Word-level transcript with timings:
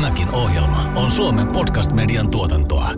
Tämäkin 0.00 0.30
ohjelma 0.30 0.92
on 0.96 1.10
Suomen 1.10 1.48
podcast-median 1.48 2.30
tuotantoa. 2.30 2.90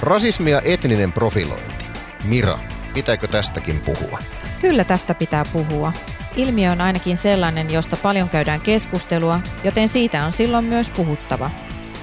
Rasismi 0.00 0.50
ja 0.50 0.62
etninen 0.64 1.12
profilointi. 1.12 1.84
Mira, 2.24 2.58
pitääkö 2.94 3.28
tästäkin 3.28 3.80
puhua? 3.80 4.18
Kyllä 4.60 4.84
tästä 4.84 5.14
pitää 5.14 5.44
puhua. 5.52 5.92
Ilmiö 6.36 6.72
on 6.72 6.80
ainakin 6.80 7.16
sellainen, 7.16 7.70
josta 7.70 7.96
paljon 7.96 8.28
käydään 8.28 8.60
keskustelua, 8.60 9.40
joten 9.64 9.88
siitä 9.88 10.26
on 10.26 10.32
silloin 10.32 10.64
myös 10.64 10.90
puhuttava. 10.90 11.50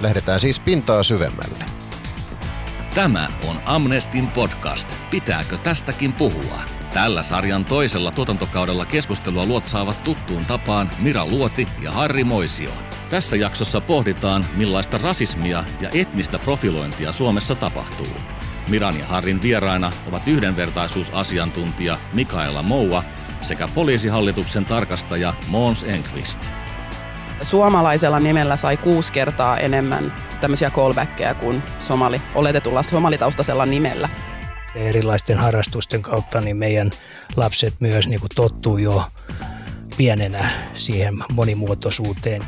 Lähdetään 0.01 0.39
siis 0.39 0.59
pintaa 0.59 1.03
syvemmälle. 1.03 1.65
Tämä 2.95 3.27
on 3.47 3.55
Amnestin 3.65 4.27
podcast. 4.27 4.95
Pitääkö 5.09 5.57
tästäkin 5.57 6.13
puhua? 6.13 6.78
Tällä 6.99 7.23
sarjan 7.23 7.65
toisella 7.65 8.11
tuotantokaudella 8.11 8.85
keskustelua 8.85 9.45
luotsaavat 9.45 10.03
tuttuun 10.03 10.45
tapaan 10.45 10.89
Mira 10.99 11.25
Luoti 11.25 11.67
ja 11.81 11.91
Harri 11.91 12.23
Moisio. 12.23 12.69
Tässä 13.09 13.37
jaksossa 13.37 13.81
pohditaan, 13.81 14.45
millaista 14.55 14.97
rasismia 14.97 15.63
ja 15.81 15.89
etnistä 15.93 16.39
profilointia 16.39 17.11
Suomessa 17.11 17.55
tapahtuu. 17.55 18.07
Miran 18.67 18.99
ja 18.99 19.05
Harrin 19.05 19.41
vieraina 19.41 19.91
ovat 20.09 20.27
yhdenvertaisuusasiantuntija 20.27 21.97
Mikaela 22.13 22.63
Moua 22.63 23.03
sekä 23.41 23.67
poliisihallituksen 23.75 24.65
tarkastaja 24.65 25.33
Mons 25.47 25.83
Enqvist. 25.83 26.45
Suomalaisella 27.41 28.19
nimellä 28.19 28.55
sai 28.55 28.77
kuusi 28.77 29.13
kertaa 29.13 29.57
enemmän 29.57 30.13
tämmöisiä 30.41 30.69
callbackkejä 30.69 31.33
kuin 31.33 31.63
somali, 31.79 32.21
oletetulla 32.35 32.83
somalitaustasella 32.83 33.65
nimellä. 33.65 34.09
Erilaisten 34.75 35.37
harrastusten 35.37 36.01
kautta 36.01 36.41
niin 36.41 36.57
meidän 36.57 36.91
lapset 37.35 37.73
myös 37.79 38.07
niin 38.07 38.19
kuin 38.19 38.29
tottuu 38.35 38.77
jo 38.77 39.03
pienenä 39.97 40.49
siihen 40.75 41.13
monimuotoisuuteen. 41.31 42.45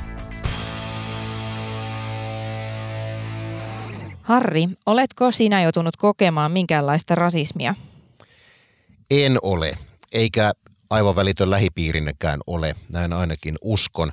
Harri, 4.22 4.70
oletko 4.86 5.32
sinä 5.32 5.62
joutunut 5.62 5.98
kokemaan 5.98 6.52
minkäänlaista 6.52 7.16
rasismia? 7.16 7.76
En 9.12 9.38
ole, 9.42 9.74
eikä 10.14 10.52
aivan 10.90 11.16
välitön 11.16 11.50
lähipiirinnekään 11.50 12.40
ole, 12.48 12.76
näin 12.90 13.14
ainakin 13.14 13.56
uskon, 13.62 14.12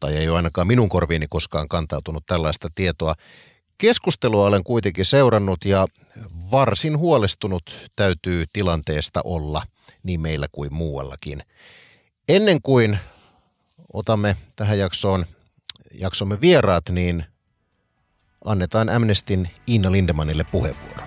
tai 0.00 0.16
ei 0.16 0.28
ole 0.28 0.36
ainakaan 0.36 0.66
minun 0.66 0.88
korviini 0.88 1.26
koskaan 1.30 1.68
kantautunut 1.68 2.26
tällaista 2.26 2.68
tietoa. 2.74 3.14
Keskustelua 3.80 4.46
olen 4.46 4.64
kuitenkin 4.64 5.04
seurannut 5.04 5.64
ja 5.64 5.86
varsin 6.50 6.98
huolestunut 6.98 7.90
täytyy 7.96 8.44
tilanteesta 8.52 9.20
olla 9.24 9.62
niin 10.02 10.20
meillä 10.20 10.46
kuin 10.52 10.74
muuallakin. 10.74 11.42
Ennen 12.28 12.62
kuin 12.62 12.98
otamme 13.92 14.36
tähän 14.56 14.78
jaksoon 14.78 15.26
jaksomme 15.94 16.40
vieraat, 16.40 16.88
niin 16.88 17.24
annetaan 18.44 18.88
Amnestin 18.88 19.50
Iina 19.68 19.92
Lindemanille 19.92 20.44
puheenvuoro. 20.52 21.02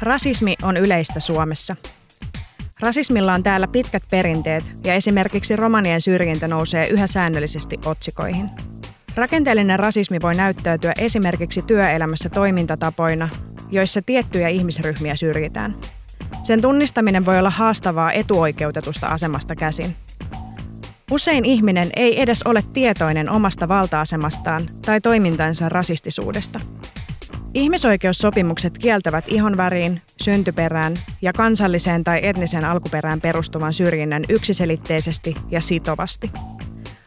Rasismi 0.00 0.56
on 0.62 0.76
yleistä 0.76 1.20
Suomessa. 1.20 1.76
Rasismilla 2.82 3.34
on 3.34 3.42
täällä 3.42 3.68
pitkät 3.68 4.02
perinteet 4.10 4.64
ja 4.84 4.94
esimerkiksi 4.94 5.56
romanien 5.56 6.00
syrjintä 6.00 6.48
nousee 6.48 6.86
yhä 6.86 7.06
säännöllisesti 7.06 7.80
otsikoihin. 7.86 8.50
Rakenteellinen 9.14 9.78
rasismi 9.78 10.18
voi 10.22 10.34
näyttäytyä 10.34 10.92
esimerkiksi 10.98 11.62
työelämässä 11.62 12.28
toimintatapoina, 12.28 13.28
joissa 13.70 14.02
tiettyjä 14.02 14.48
ihmisryhmiä 14.48 15.16
syrjitään. 15.16 15.74
Sen 16.42 16.62
tunnistaminen 16.62 17.26
voi 17.26 17.38
olla 17.38 17.50
haastavaa 17.50 18.12
etuoikeutetusta 18.12 19.06
asemasta 19.06 19.56
käsin. 19.56 19.96
Usein 21.10 21.44
ihminen 21.44 21.90
ei 21.96 22.20
edes 22.20 22.42
ole 22.42 22.60
tietoinen 22.74 23.30
omasta 23.30 23.68
valta-asemastaan 23.68 24.68
tai 24.86 25.00
toimintansa 25.00 25.68
rasistisuudesta. 25.68 26.60
Ihmisoikeussopimukset 27.54 28.78
kieltävät 28.78 29.24
ihonväriin, 29.28 30.02
syntyperään 30.22 30.94
ja 31.22 31.32
kansalliseen 31.32 32.04
tai 32.04 32.20
etniseen 32.22 32.64
alkuperään 32.64 33.20
perustuvan 33.20 33.72
syrjinnän 33.72 34.24
yksiselitteisesti 34.28 35.34
ja 35.50 35.60
sitovasti. 35.60 36.30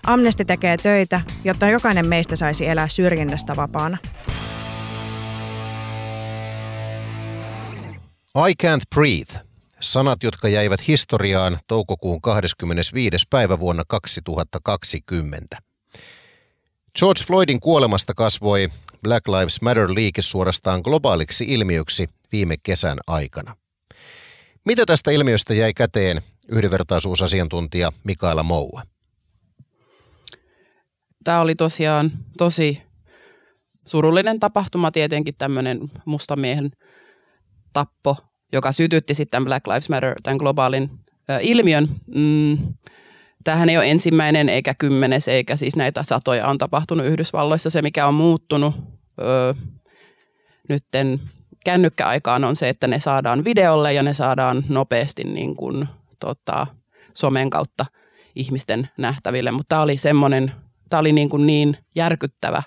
Amnesti 0.06 0.46
tekee 0.46 0.78
töitä, 0.78 1.22
jotta 1.44 1.70
jokainen 1.70 2.08
meistä 2.08 2.36
saisi 2.36 2.68
elää 2.68 2.88
syrjinnästä 2.88 3.56
vapaana. 3.56 3.98
I 8.50 8.54
can't 8.64 8.82
breathe. 8.96 9.40
Sanat, 9.82 10.24
jotka 10.24 10.48
jäivät 10.48 10.88
historiaan 10.88 11.58
toukokuun 11.68 12.22
25. 12.22 13.26
päivä 13.30 13.60
vuonna 13.60 13.84
2020. 13.88 15.58
George 17.00 17.24
Floydin 17.28 17.60
kuolemasta 17.60 18.14
kasvoi 18.14 18.70
Black 19.06 19.28
Lives 19.28 19.62
Matter-liike 19.62 20.22
suorastaan 20.22 20.82
globaaliksi 20.84 21.46
ilmiöksi 21.48 22.10
viime 22.32 22.56
kesän 22.64 22.98
aikana. 23.08 23.56
Mitä 24.66 24.86
tästä 24.86 25.12
ilmiöstä 25.12 25.54
jäi 25.54 25.74
käteen 25.74 26.22
yhdenvertaisuusasiantuntija 26.50 27.92
Mikaela 28.04 28.44
Moua? 28.44 28.82
Tämä 31.24 31.42
oli 31.42 31.56
tosiaan 31.56 32.12
tosi 32.38 32.82
surullinen 33.86 34.40
tapahtuma, 34.40 34.92
tietenkin 34.92 35.36
tämmöinen 35.38 35.80
mustamiehen 36.06 36.72
tappo, 37.74 38.18
joka 38.54 38.72
sytytti 38.72 39.14
sitten 39.14 39.46
Black 39.46 39.68
Lives 39.68 39.90
Matter, 39.90 40.16
tämän 40.24 40.38
globaalin 40.38 40.90
ö, 41.30 41.40
ilmiön. 41.42 41.90
Mm, 42.16 42.58
tämähän 43.44 43.70
ei 43.70 43.78
ole 43.78 43.92
ensimmäinen 43.92 44.50
eikä 44.50 44.74
kymmenes, 44.74 45.28
eikä 45.28 45.56
siis 45.56 45.76
näitä 45.76 46.04
satoja 46.04 46.48
on 46.48 46.58
tapahtunut 46.58 47.06
Yhdysvalloissa. 47.06 47.70
Se, 47.70 47.82
mikä 47.82 48.08
on 48.08 48.14
muuttunut 48.14 48.95
ö, 49.20 49.56
nytten 50.70 51.20
kännykkäaikaan 51.66 52.44
on 52.44 52.56
se, 52.56 52.70
että 52.70 52.88
ne 52.88 53.00
saadaan 53.00 53.44
videolle 53.44 53.94
ja 53.94 54.04
ne 54.04 54.14
saadaan 54.14 54.64
nopeasti 54.70 55.24
niin 55.24 55.56
kuin, 55.56 55.88
tota, 56.20 56.68
somen 57.14 57.50
kautta 57.50 57.86
ihmisten 58.36 58.90
nähtäville. 58.98 59.52
Mutta 59.52 59.70
tämä 59.70 59.82
oli 59.82 59.98
semmoinen, 59.98 60.52
tämä 60.90 61.00
oli 61.00 61.12
niin, 61.12 61.30
kuin 61.30 61.48
niin 61.48 61.78
järkyttävä 61.96 62.64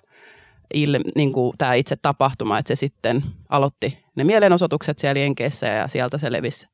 il, 0.75 1.01
niin 1.17 1.33
kuin 1.33 1.59
tämä 1.59 1.75
itse 1.75 1.97
tapahtuma, 1.97 2.59
että 2.59 2.69
se 2.69 2.77
sitten 2.77 3.25
aloitti 3.49 4.05
ne 4.17 4.25
mielenosoitukset 4.25 4.99
siellä 4.99 5.21
Jenkeissä 5.21 5.67
ja 5.67 5.89
sieltä 5.89 6.19
se 6.19 6.33
levisi 6.33 6.69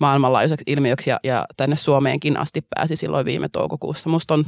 maailmanlaajuiseksi 0.00 0.64
ilmiöksi 0.66 1.10
ja, 1.10 1.20
ja 1.24 1.46
tänne 1.56 1.76
Suomeenkin 1.76 2.36
asti 2.36 2.66
pääsi 2.74 2.96
silloin 2.96 3.26
viime 3.26 3.48
toukokuussa. 3.48 4.08
Musta 4.08 4.34
on, 4.34 4.46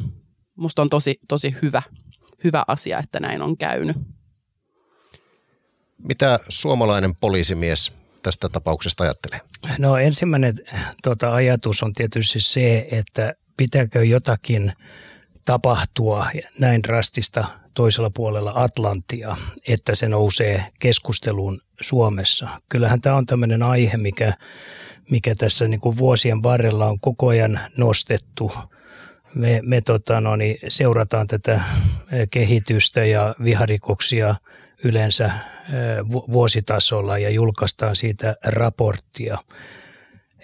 musta 0.56 0.82
on 0.82 0.91
tosi, 0.91 1.21
tosi 1.28 1.56
hyvä, 1.62 1.82
hyvä 2.44 2.65
asia, 2.66 2.98
että 2.98 3.21
näin 3.21 3.43
on 3.43 3.56
käynyt. 3.56 3.97
Mitä 5.98 6.38
suomalainen 6.48 7.14
poliisimies 7.14 7.92
tästä 8.22 8.48
tapauksesta 8.48 9.04
ajattelee? 9.04 9.41
No 9.78 9.97
ensimmäinen 9.97 10.54
tota, 11.03 11.34
ajatus 11.34 11.82
on 11.82 11.92
tietysti 11.92 12.41
se, 12.41 12.88
että 12.91 13.34
pitääkö 13.56 14.04
jotakin 14.04 14.72
tapahtua 15.44 16.26
näin 16.59 16.84
rastista 16.84 17.44
toisella 17.75 18.10
puolella 18.10 18.53
Atlantia, 18.54 19.36
että 19.69 19.94
se 19.94 20.09
nousee 20.09 20.66
keskusteluun 20.78 21.60
Suomessa. 21.81 22.48
Kyllähän 22.69 23.00
tämä 23.00 23.16
on 23.16 23.26
tämmöinen 23.26 23.62
aihe, 23.62 23.97
mikä, 23.97 24.32
mikä 25.10 25.34
tässä 25.34 25.69
niin 25.69 25.80
kuin 25.80 25.98
vuosien 25.98 26.42
varrella 26.42 26.86
on 26.86 27.00
koko 27.00 27.28
ajan 27.28 27.60
nostettu. 27.76 28.53
Me, 29.34 29.60
me 29.62 29.80
tota, 29.80 30.20
no 30.20 30.36
niin, 30.36 30.59
seurataan 30.69 31.26
tätä 31.26 31.60
kehitystä 32.30 33.04
ja 33.04 33.34
viharikoksia 33.44 34.34
yleensä 34.84 35.30
vuositasolla 36.08 37.18
ja 37.18 37.30
julkaistaan 37.30 37.96
siitä 37.96 38.36
raporttia. 38.44 39.38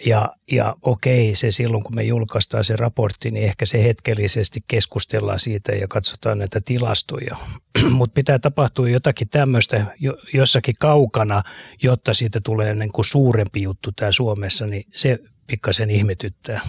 Ja, 0.07 0.29
ja 0.53 0.77
okei, 0.83 1.35
se 1.35 1.51
silloin 1.51 1.83
kun 1.83 1.95
me 1.95 2.03
julkaistaan 2.03 2.65
se 2.65 2.77
raportti, 2.77 3.31
niin 3.31 3.45
ehkä 3.45 3.67
se 3.67 3.85
hetkellisesti 3.85 4.61
keskustellaan 4.69 5.41
siitä 5.41 5.73
ja 5.73 5.89
katsotaan 5.89 6.39
näitä 6.39 6.61
tilastoja. 6.65 7.37
Mutta 7.91 8.15
pitää 8.15 8.39
tapahtua 8.39 8.89
jotakin 8.89 9.29
tämmöistä 9.31 9.87
jossakin 10.33 10.75
kaukana, 10.81 11.43
jotta 11.83 12.15
siitä 12.15 12.41
tulee 12.45 12.75
niin 12.75 12.93
kuin 12.93 13.05
suurempi 13.05 13.63
juttu 13.63 13.93
täällä 13.93 14.13
Suomessa, 14.13 14.67
niin 14.67 14.85
se 14.95 15.19
pikkasen 15.47 15.91
ihmetyttää. 15.91 16.61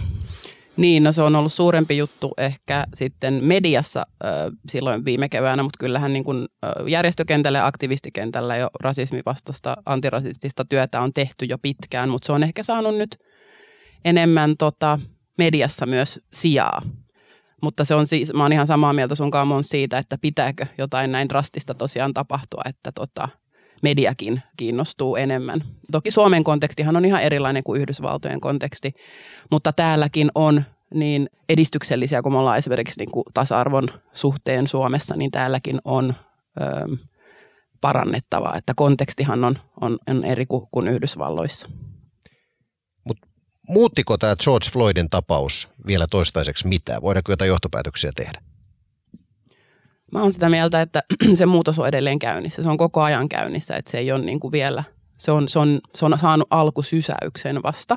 Niin, 0.76 1.02
no 1.02 1.12
se 1.12 1.22
on 1.22 1.36
ollut 1.36 1.52
suurempi 1.52 1.96
juttu 1.96 2.32
ehkä 2.38 2.84
sitten 2.94 3.44
mediassa 3.44 4.06
äh, 4.24 4.30
silloin 4.68 5.04
viime 5.04 5.28
keväänä, 5.28 5.62
mutta 5.62 5.78
kyllähän 5.78 6.12
niin 6.12 6.24
kuin, 6.24 6.48
äh, 6.64 6.86
järjestökentällä 6.86 7.58
ja 7.58 7.66
aktivistikentällä 7.66 8.56
jo 8.56 8.70
rasismivastasta, 8.80 9.76
antirasistista 9.86 10.64
työtä 10.64 11.00
on 11.00 11.12
tehty 11.12 11.44
jo 11.44 11.58
pitkään, 11.58 12.08
mutta 12.08 12.26
se 12.26 12.32
on 12.32 12.42
ehkä 12.42 12.62
saanut 12.62 12.96
nyt 12.96 13.16
enemmän 14.04 14.56
tota, 14.56 14.98
mediassa 15.38 15.86
myös 15.86 16.20
sijaa. 16.32 16.82
Mutta 17.62 17.84
se 17.84 17.94
on 17.94 18.06
siis, 18.06 18.34
mä 18.34 18.42
oon 18.42 18.52
ihan 18.52 18.66
samaa 18.66 18.92
mieltä 18.92 19.14
sun 19.14 19.30
kanssa 19.30 19.70
siitä, 19.70 19.98
että 19.98 20.18
pitääkö 20.18 20.66
jotain 20.78 21.12
näin 21.12 21.28
drastista 21.28 21.74
tosiaan 21.74 22.14
tapahtua, 22.14 22.62
että 22.68 22.92
tota, 22.94 23.28
mediakin 23.82 24.42
kiinnostuu 24.56 25.16
enemmän. 25.16 25.64
Toki 25.92 26.10
Suomen 26.10 26.44
kontekstihan 26.44 26.96
on 26.96 27.04
ihan 27.04 27.22
erilainen 27.22 27.62
kuin 27.64 27.80
Yhdysvaltojen 27.80 28.40
konteksti, 28.40 28.94
mutta 29.50 29.72
täälläkin 29.72 30.30
on 30.34 30.64
niin 30.94 31.30
edistyksellisiä 31.48 32.22
kuin 32.22 32.32
me 32.32 32.38
ollaan 32.38 32.58
esimerkiksi 32.58 33.00
niin 33.00 33.10
kuin 33.10 33.24
tasa-arvon 33.34 33.88
suhteen 34.12 34.68
Suomessa, 34.68 35.16
niin 35.16 35.30
täälläkin 35.30 35.78
on 35.84 36.14
ö, 36.60 36.96
parannettavaa, 37.80 38.56
että 38.56 38.72
kontekstihan 38.76 39.44
on, 39.44 39.58
on, 39.80 39.98
on 40.08 40.24
eri 40.24 40.46
kuin, 40.46 40.66
kuin 40.70 40.88
Yhdysvalloissa. 40.88 41.68
Mut 43.04 43.18
muuttiko 43.68 44.18
tämä 44.18 44.36
George 44.44 44.70
Floydin 44.72 45.10
tapaus 45.10 45.68
vielä 45.86 46.06
toistaiseksi 46.10 46.68
mitään? 46.68 47.02
Voidaanko 47.02 47.32
jotain 47.32 47.48
johtopäätöksiä 47.48 48.10
tehdä? 48.16 48.42
Mä 50.12 50.22
oon 50.22 50.32
sitä 50.32 50.50
mieltä, 50.50 50.80
että 50.80 51.02
se 51.34 51.46
muutos 51.46 51.78
on 51.78 51.88
edelleen 51.88 52.18
käynnissä. 52.18 52.62
Se 52.62 52.68
on 52.68 52.76
koko 52.76 53.02
ajan 53.02 53.28
käynnissä, 53.28 53.76
että 53.76 53.90
se 53.90 53.98
ei 53.98 54.12
ole 54.12 54.24
niin 54.24 54.40
kuin 54.40 54.52
vielä, 54.52 54.84
se 55.18 55.32
on, 55.32 55.48
se, 55.48 55.58
on, 55.58 55.80
se 55.94 56.04
on 56.04 56.18
saanut 56.18 56.48
alkusysäyksen 56.50 57.62
vasta. 57.62 57.96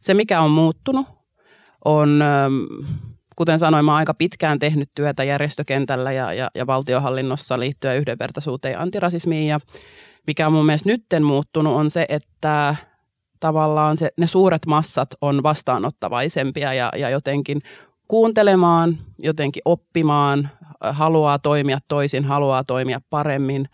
Se, 0.00 0.14
mikä 0.14 0.40
on 0.40 0.50
muuttunut, 0.50 1.06
on, 1.84 2.24
kuten 3.36 3.58
sanoin, 3.58 3.84
mä 3.84 3.90
oon 3.90 3.98
aika 3.98 4.14
pitkään 4.14 4.58
tehnyt 4.58 4.90
työtä 4.94 5.24
järjestökentällä 5.24 6.12
ja, 6.12 6.32
ja, 6.32 6.48
ja 6.54 6.66
valtiohallinnossa 6.66 7.58
liittyen 7.58 7.98
yhdenvertaisuuteen 7.98 8.72
ja 8.72 8.80
antirasismiin. 8.80 9.48
Ja 9.48 9.60
mikä 10.26 10.46
on 10.46 10.52
mun 10.52 10.66
mielestä 10.66 10.88
nytten 10.88 11.22
muuttunut 11.22 11.74
on 11.74 11.90
se, 11.90 12.06
että 12.08 12.76
tavallaan 13.40 13.96
se, 13.96 14.10
ne 14.16 14.26
suuret 14.26 14.66
massat 14.66 15.08
on 15.20 15.42
vastaanottavaisempia 15.42 16.74
ja, 16.74 16.92
ja 16.96 17.10
jotenkin 17.10 17.62
kuuntelemaan, 18.08 18.98
jotenkin 19.18 19.62
oppimaan, 19.64 20.48
haluaa 20.80 21.38
toimia 21.38 21.78
toisin, 21.88 22.24
haluaa 22.24 22.64
toimia 22.64 23.00
paremmin. 23.10 23.68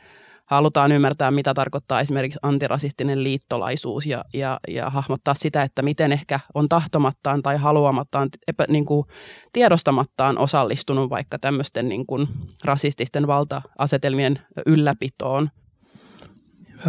Halutaan 0.45 0.93
ymmärtää, 0.93 1.31
mitä 1.31 1.55
tarkoittaa 1.55 2.01
esimerkiksi 2.01 2.39
antirasistinen 2.43 3.25
liittolaisuus 3.25 4.07
ja, 4.07 4.25
ja, 4.35 4.61
ja 4.69 4.91
hahmottaa 4.91 5.35
sitä, 5.35 5.63
että 5.63 5.83
miten 5.83 6.13
ehkä 6.13 6.41
on 6.55 6.69
tahtomattaan 6.69 7.43
tai 7.43 7.57
haluamattaan, 7.57 8.29
epä, 8.47 8.65
niin 8.69 8.85
kuin 8.85 9.07
tiedostamattaan 9.53 10.39
osallistunut 10.39 11.11
vaikka 11.11 11.39
tämmöisten 11.39 11.89
niin 11.89 12.07
kuin 12.07 12.29
rasististen 12.65 13.27
valta-asetelmien 13.27 14.39
ylläpitoon. 14.67 15.51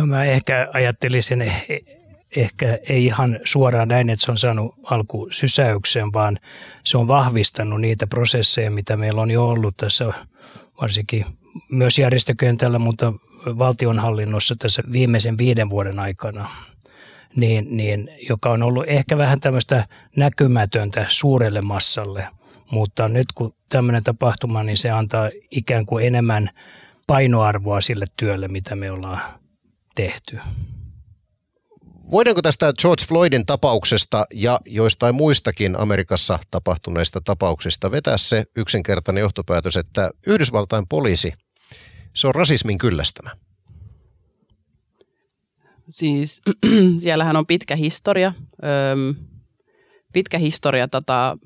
Mä 0.05 0.25
ehkä 0.25 0.69
ajattelisin 0.73 1.51
ehkä 2.35 2.79
ei 2.89 3.05
ihan 3.05 3.39
suoraan 3.45 3.87
näin, 3.87 4.09
että 4.09 4.25
se 4.25 4.31
on 4.31 4.37
saanut 4.37 4.75
alkusysäyksen, 4.83 6.13
vaan 6.13 6.39
se 6.83 6.97
on 6.97 7.07
vahvistanut 7.07 7.81
niitä 7.81 8.07
prosesseja, 8.07 8.71
mitä 8.71 8.97
meillä 8.97 9.21
on 9.21 9.31
jo 9.31 9.49
ollut 9.49 9.77
tässä 9.77 10.13
varsinkin 10.81 11.25
myös 11.69 11.99
järjestökentällä, 11.99 12.79
mutta 12.79 13.13
valtionhallinnossa 13.45 14.55
tässä 14.59 14.83
viimeisen 14.91 15.37
viiden 15.37 15.69
vuoden 15.69 15.99
aikana, 15.99 16.49
niin, 17.35 17.77
niin, 17.77 18.09
joka 18.29 18.51
on 18.51 18.63
ollut 18.63 18.83
ehkä 18.87 19.17
vähän 19.17 19.39
tämmöistä 19.39 19.87
näkymätöntä 20.15 21.05
suurelle 21.09 21.61
massalle. 21.61 22.27
Mutta 22.71 23.09
nyt 23.09 23.27
kun 23.35 23.55
tämmöinen 23.69 24.03
tapahtuma, 24.03 24.63
niin 24.63 24.77
se 24.77 24.91
antaa 24.91 25.29
ikään 25.51 25.85
kuin 25.85 26.07
enemmän 26.07 26.49
painoarvoa 27.07 27.81
sille 27.81 28.05
työlle, 28.17 28.47
mitä 28.47 28.75
me 28.75 28.91
ollaan 28.91 29.19
tehty. 29.95 30.39
Voidaanko 32.11 32.41
tästä 32.41 32.73
George 32.81 33.05
Floydin 33.05 33.45
tapauksesta 33.45 34.25
ja 34.33 34.59
joistain 34.65 35.15
muistakin 35.15 35.79
Amerikassa 35.79 36.39
tapahtuneista 36.51 37.21
tapauksista 37.21 37.91
vetää 37.91 38.17
se 38.17 38.43
yksinkertainen 38.57 39.21
johtopäätös, 39.21 39.77
että 39.77 40.11
Yhdysvaltain 40.27 40.87
poliisi, 40.87 41.33
se 42.13 42.27
on 42.27 42.35
rasismin 42.35 42.77
kyllästämä? 42.77 43.29
Siis 45.89 46.41
siellähän 47.03 47.37
on 47.37 47.45
pitkä 47.45 47.75
historia, 47.75 48.33
pitkä 50.13 50.37
historia 50.37 50.87
tätä 50.87 51.37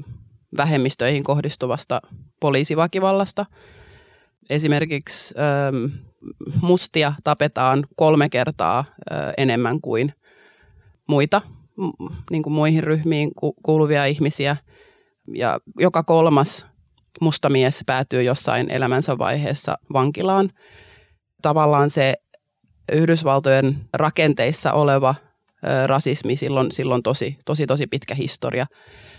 vähemmistöihin 0.57 1.23
kohdistuvasta 1.23 2.01
poliisiväkivallasta. 2.39 3.45
Esimerkiksi 4.49 5.35
mustia 6.61 7.13
tapetaan 7.23 7.87
kolme 7.95 8.29
kertaa 8.29 8.85
enemmän 9.37 9.81
kuin 9.81 10.13
muita 11.09 11.41
niin 12.31 12.43
kuin 12.43 12.53
muihin 12.53 12.83
ryhmiin 12.83 13.31
kuuluvia 13.63 14.05
ihmisiä. 14.05 14.57
Ja 15.35 15.59
joka 15.79 16.03
kolmas 16.03 16.65
musta 17.21 17.49
mies 17.49 17.83
päätyy 17.85 18.23
jossain 18.23 18.71
elämänsä 18.71 19.17
vaiheessa 19.17 19.77
vankilaan. 19.93 20.49
Tavallaan 21.41 21.89
se 21.89 22.13
Yhdysvaltojen 22.91 23.77
rakenteissa 23.93 24.73
oleva 24.73 25.15
rasismi, 25.85 26.35
silloin, 26.35 26.71
silloin 26.71 27.03
tosi, 27.03 27.37
tosi, 27.45 27.67
tosi 27.67 27.87
pitkä 27.87 28.15
historia. 28.15 28.65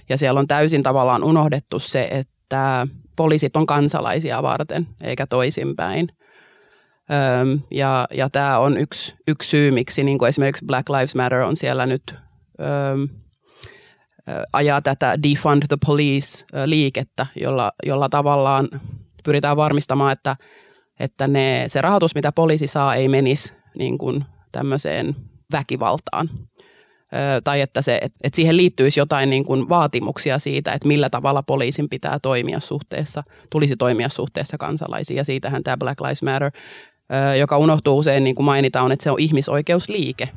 Ja 0.09 0.19
siellä 0.19 0.41
on 0.41 0.47
täysin 0.47 0.83
tavallaan 0.83 1.25
unohdettu 1.25 1.79
se, 1.79 2.09
että 2.11 2.87
poliisit 3.17 3.57
on 3.57 3.67
kansalaisia 3.67 4.43
varten, 4.43 4.87
eikä 5.01 5.27
toisinpäin. 5.27 6.09
Ja 7.71 8.07
ja 8.15 8.31
tämä 8.31 8.59
on 8.59 8.79
yksi, 8.79 9.15
yksi 9.29 9.49
syy, 9.49 9.71
miksi 9.71 10.05
niin 10.05 10.19
kuin 10.19 10.29
esimerkiksi 10.29 10.65
Black 10.65 10.89
Lives 10.89 11.15
Matter 11.15 11.41
on 11.41 11.57
siellä 11.57 11.87
nyt 11.87 12.15
öm, 12.61 13.09
ajaa 14.53 14.83
tätä 14.83 15.23
Defund 15.23 15.63
the 15.69 15.77
Police-liikettä, 15.87 17.27
jolla, 17.37 17.73
jolla 17.87 18.09
tavallaan 18.09 18.69
pyritään 19.25 19.57
varmistamaan, 19.57 20.13
että, 20.13 20.37
että 21.01 21.29
ne, 21.29 21.65
se 21.67 21.81
rahoitus, 21.81 22.15
mitä 22.15 22.33
poliisi 22.33 22.67
saa, 22.67 22.95
ei 22.95 23.09
menisi 23.09 23.53
niin 23.79 23.99
kuin 23.99 24.25
tämmöiseen 24.53 25.17
väkivaltaan. 25.53 26.31
Ö, 27.13 27.41
tai 27.45 27.61
että, 27.61 27.83
se, 27.83 27.95
että, 27.95 28.19
että 28.25 28.37
siihen 28.37 28.57
liittyisi 28.57 29.01
jotain 29.01 29.31
niin 29.31 29.45
kuin 29.45 29.69
vaatimuksia 29.69 30.39
siitä, 30.39 30.73
että 30.73 30.89
millä 30.89 31.11
tavalla 31.11 31.43
poliisin 31.43 31.89
pitää 31.89 32.19
toimia 32.19 32.61
suhteessa, 32.61 33.23
tulisi 33.51 33.77
toimia 33.77 34.09
suhteessa 34.09 34.59
kansalaisiin. 34.59 35.17
Ja 35.17 35.25
siitähän 35.25 35.63
tämä 35.63 35.77
Black 35.77 36.01
Lives 36.01 36.23
Matter 36.23 36.51
joka 37.39 37.59
unohtuu 37.59 37.99
usein, 37.99 38.25
niin 38.25 38.35
kuin 38.35 38.45
mainitaan, 38.45 38.93
että 38.93 39.03
se 39.03 39.11
on 39.11 39.21
ihmisoikeusliike. 39.21 40.29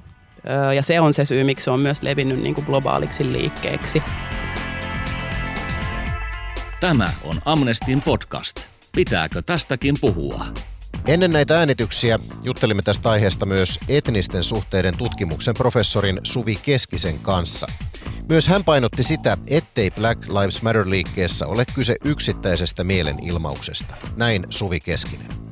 Ja 0.75 0.81
se 0.81 0.99
on 0.99 1.13
se 1.13 1.25
syy, 1.25 1.43
miksi 1.43 1.63
se 1.63 1.71
on 1.71 1.79
myös 1.79 2.01
levinnyt 2.01 2.41
niin 2.41 2.55
kuin 2.55 2.65
globaaliksi 2.65 3.31
liikkeeksi. 3.31 4.03
Tämä 6.79 7.09
on 7.23 7.41
Amnestin 7.45 8.01
podcast. 8.01 8.59
Pitääkö 8.95 9.41
tästäkin 9.41 9.95
puhua? 10.01 10.45
Ennen 11.07 11.31
näitä 11.31 11.57
äänityksiä 11.57 12.19
juttelimme 12.43 12.81
tästä 12.81 13.09
aiheesta 13.09 13.45
myös 13.45 13.79
etnisten 13.89 14.43
suhteiden 14.43 14.97
tutkimuksen 14.97 15.53
professorin 15.53 16.19
Suvi 16.23 16.55
Keskisen 16.55 17.19
kanssa. 17.19 17.67
Myös 18.29 18.47
hän 18.47 18.63
painotti 18.63 19.03
sitä, 19.03 19.37
ettei 19.47 19.91
Black 19.91 20.27
Lives 20.27 20.61
Matter-liikkeessä 20.61 21.47
ole 21.47 21.65
kyse 21.75 21.95
yksittäisestä 22.03 22.83
mielenilmauksesta. 22.83 23.95
Näin 24.17 24.45
Suvi 24.49 24.79
Keskinen. 24.79 25.42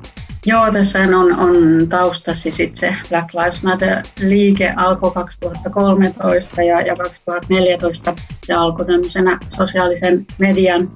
Joo, 0.46 0.72
tässä 0.72 0.98
on, 0.98 1.38
on 1.38 1.56
taustasi 1.88 2.50
sit 2.50 2.76
se 2.76 2.94
Black 3.08 3.34
Lives 3.34 3.62
Matter-liike 3.62 4.74
alkoi 4.76 5.10
2013 5.10 6.62
ja, 6.62 6.80
ja 6.80 6.96
2014 6.96 8.14
se 8.46 8.54
alkoi 8.54 8.86
tämmöisenä 8.86 9.38
sosiaalisen 9.56 10.26
median 10.38 10.88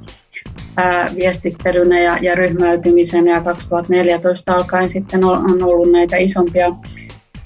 ää, 0.76 1.06
viestittelynä 1.14 2.00
ja, 2.00 2.18
ja 2.20 2.34
ryhmäytymisenä 2.34 3.30
ja 3.30 3.40
2014 3.40 4.54
alkaen 4.54 4.88
sitten 4.88 5.24
on, 5.24 5.38
on 5.52 5.62
ollut 5.62 5.92
näitä 5.92 6.16
isompia 6.16 6.72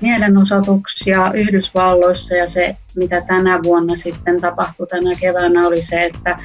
mielenosoituksia 0.00 1.33
Yhdysvalloissa 1.35 2.35
ja 2.35 2.47
se, 2.47 2.76
mitä 2.97 3.21
tänä 3.21 3.61
vuonna 3.62 3.97
sitten 3.97 4.40
tapahtui 4.40 4.87
tänä 4.87 5.12
keväänä, 5.21 5.66
oli 5.66 5.83
se, 5.83 6.02
että 6.02 6.37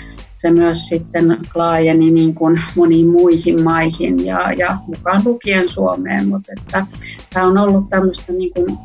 se 0.46 0.52
myös 0.52 0.88
sitten 0.88 1.38
laajeni 1.56 2.12
niin 2.12 2.36
kuin 2.36 2.62
moniin 2.75 3.10
muihin 3.10 3.64
maihin 3.64 4.25
ja, 4.25 4.52
ja 4.52 4.78
mukaan 4.88 5.22
lukien 5.25 5.70
Suomeen, 5.70 6.28
mutta 6.28 6.52
että 6.58 6.86
tämä 7.34 7.46
on 7.46 7.58
ollut 7.58 7.90
tämmöistä 7.90 8.32
niin 8.32 8.54
kuin 8.54 8.78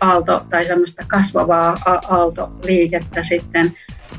aalto 0.00 0.40
tai 0.50 0.64
semmoista 0.64 1.04
kasvavaa 1.08 1.76
aaltoliikettä 2.08 3.22
sitten. 3.22 3.72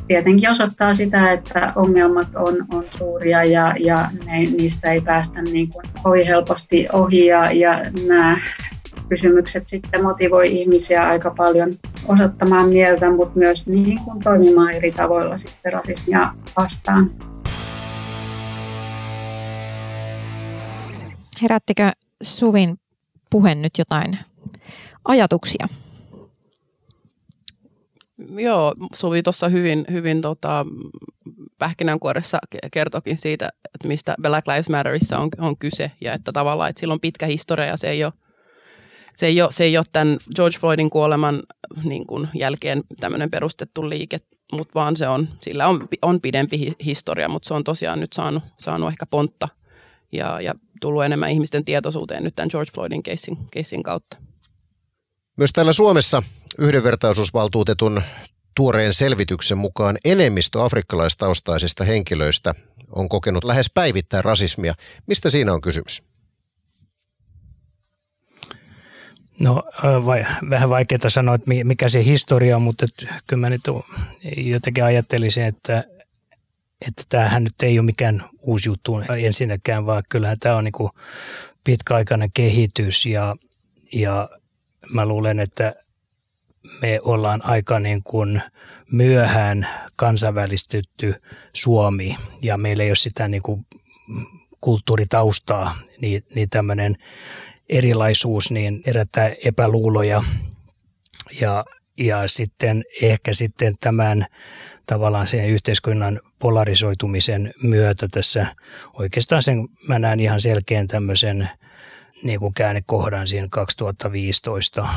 Tietenkin 0.08 0.52
osoittaa 0.52 0.94
sitä, 0.94 1.32
että 1.32 1.74
ongelmat 1.76 2.28
on, 2.36 2.56
on 2.74 2.84
suuria 2.98 3.44
ja, 3.44 3.74
ja 3.80 4.10
ne, 4.26 4.40
niistä 4.40 4.92
ei 4.92 5.02
päästä 5.02 5.42
niin 5.42 5.70
kuin 5.70 5.86
kovin 6.04 6.28
helposti 6.28 6.88
ohi 6.94 7.26
ja, 7.26 7.52
ja 7.52 7.80
nämä 8.08 8.40
kysymykset 9.12 9.68
sitten 9.68 10.04
motivoi 10.04 10.60
ihmisiä 10.62 11.08
aika 11.08 11.34
paljon 11.38 11.74
osoittamaan 12.08 12.70
mieltä, 12.70 13.12
mutta 13.12 13.40
myös 13.40 13.68
niin 13.68 14.00
kuin 14.06 14.20
toimimaan 14.20 14.72
eri 14.72 14.92
tavoilla 14.92 15.38
sitten 15.38 15.74
rasismia 15.74 16.34
vastaan. 16.58 17.12
Herättikö 21.42 21.92
Suvin 22.24 22.78
puhe 23.32 23.56
nyt 23.56 23.78
jotain 23.78 24.18
ajatuksia? 25.06 25.68
Joo, 28.30 28.74
Suvi 28.94 29.24
tuossa 29.24 29.50
hyvin, 29.50 29.86
hyvin 29.92 30.22
tota, 30.22 30.66
pähkinänkuoressa 31.58 32.38
kertokin 32.72 33.18
siitä, 33.18 33.50
että 33.76 33.88
mistä 33.88 34.16
Black 34.22 34.48
Lives 34.48 34.70
Matterissa 34.70 35.18
on, 35.18 35.30
on 35.38 35.58
kyse 35.58 35.92
ja 36.02 36.14
että 36.14 36.32
tavallaan 36.32 36.70
että 36.70 36.80
sillä 36.80 36.94
on 36.94 37.00
pitkä 37.00 37.26
historia 37.26 37.66
ja 37.66 37.78
se 37.78 37.90
ei 37.90 38.04
ole 38.04 38.14
se 39.16 39.26
ei, 39.26 39.42
ole, 39.42 39.52
se 39.52 39.64
ei 39.64 39.78
ole 39.78 39.86
tämän 39.92 40.18
George 40.36 40.58
Floydin 40.60 40.90
kuoleman 40.90 41.44
niin 41.84 42.08
kuin 42.08 42.30
jälkeen 42.34 42.84
tämmöinen 43.00 43.32
perustettu 43.32 43.90
liike, 43.90 44.20
mutta 44.52 44.74
vaan 44.76 44.96
se 44.96 45.08
on, 45.08 45.30
sillä 45.40 45.68
on, 45.68 45.88
on 46.02 46.22
pidempi 46.22 46.74
historia, 46.86 47.30
mutta 47.30 47.48
se 47.48 47.54
on 47.54 47.64
tosiaan 47.64 48.00
nyt 48.00 48.14
saanut, 48.14 48.44
saanut 48.60 48.90
ehkä 48.90 49.06
pontta 49.06 49.48
ja, 50.12 50.42
ja 50.42 50.54
tullut 50.82 51.04
enemmän 51.04 51.32
ihmisten 51.32 51.66
tietoisuuteen 51.66 52.24
nyt 52.24 52.36
tämän 52.36 52.50
George 52.52 52.72
Floydin 52.74 53.04
keissin, 53.04 53.38
keissin 53.52 53.84
kautta. 53.84 54.18
Myös 55.38 55.52
täällä 55.54 55.74
Suomessa 55.74 56.24
yhdenvertaisuusvaltuutetun 56.58 58.02
tuoreen 58.56 58.94
selvityksen 58.94 59.58
mukaan 59.58 59.98
enemmistö 60.06 60.64
afrikkalaistaustaisista 60.64 61.84
henkilöistä 61.84 62.54
on 62.96 63.10
kokenut 63.10 63.44
lähes 63.44 63.70
päivittäin 63.74 64.24
rasismia. 64.24 64.74
Mistä 65.08 65.30
siinä 65.30 65.54
on 65.54 65.62
kysymys? 65.62 66.11
No 69.42 69.64
vai, 70.06 70.26
vähän 70.50 70.70
vaikeaa 70.70 71.10
sanoa, 71.10 71.36
että 71.36 71.52
mikä 71.64 71.90
se 71.90 72.06
historia 72.06 72.56
on, 72.56 72.62
mutta 72.62 72.86
kyllä 73.28 73.42
mä 73.42 73.50
nyt 73.50 73.62
jotenkin 74.38 74.84
ajattelisin, 74.84 75.44
että, 75.44 75.84
että 76.88 77.04
tämähän 77.10 77.44
nyt 77.44 77.54
ei 77.64 77.80
ole 77.80 77.86
mikään 77.86 78.30
uusi 78.42 78.70
juttu 78.70 79.02
ensinnäkään, 79.20 79.86
vaan 79.86 80.04
kyllähän 80.10 80.40
tämä 80.40 80.56
on 80.56 80.64
niin 80.64 80.90
pitkäaikainen 81.64 82.32
kehitys 82.34 83.06
ja, 83.06 83.36
ja 83.94 84.30
mä 84.90 85.06
luulen, 85.06 85.40
että 85.40 85.76
me 86.82 87.00
ollaan 87.04 87.46
aika 87.46 87.80
niin 87.80 88.04
kuin 88.04 88.42
myöhään 88.92 89.68
kansainvälistetty 89.96 91.16
Suomi 91.54 92.18
ja 92.42 92.58
meillä 92.58 92.84
ei 92.84 92.90
ole 92.90 92.96
sitä 92.96 93.28
niin 93.28 93.44
kuin 93.44 93.66
kulttuuritaustaa, 94.62 95.76
niin, 96.02 96.24
niin 96.36 96.50
tämmöinen 96.50 96.98
erilaisuus 97.72 98.52
niin 98.52 98.82
herättää 98.86 99.32
epäluuloja. 99.46 100.24
Ja, 101.42 101.66
ja 101.98 102.28
sitten 102.28 102.84
ehkä 103.02 103.34
sitten 103.34 103.76
tämän 103.80 104.26
tavallaan 104.86 105.28
sen 105.28 105.50
yhteiskunnan 105.50 106.22
polarisoitumisen 106.40 107.54
myötä 107.64 108.08
tässä 108.12 108.56
oikeastaan 108.94 109.44
sen 109.44 109.68
mä 109.88 110.00
näen 110.00 110.20
ihan 110.20 110.42
selkeän 110.42 110.88
tämmöisen 110.88 111.50
niin 112.24 112.40
kuin 112.40 112.54
käännekohdan 112.54 113.28
siinä 113.28 113.48
2015 113.52 114.88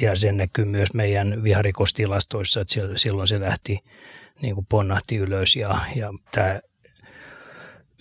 ja 0.00 0.16
sen 0.16 0.36
näkyy 0.36 0.64
myös 0.64 0.94
meidän 0.94 1.42
viharikostilastoissa, 1.42 2.60
että 2.60 2.74
silloin 2.96 3.28
se 3.28 3.40
lähti 3.40 3.78
niin 4.42 4.54
kuin 4.54 4.66
ponnahti 4.66 5.16
ylös 5.16 5.56
ja, 5.56 5.78
ja 5.96 6.12
tämä 6.30 6.60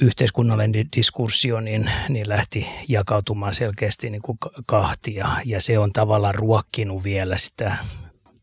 yhteiskunnallinen 0.02 0.88
diskurssio 0.96 1.60
niin, 1.60 1.92
niin 2.10 2.30
lähti 2.30 2.68
jakautumaan 2.88 3.54
selkeästi 3.54 4.10
niin 4.10 4.22
kuin 4.22 4.38
kahtia 4.68 5.30
ja 5.46 5.62
se 5.62 5.80
on 5.80 5.92
tavallaan 5.92 6.36
ruokkinut 6.36 7.04
vielä 7.04 7.38
sitä 7.38 7.78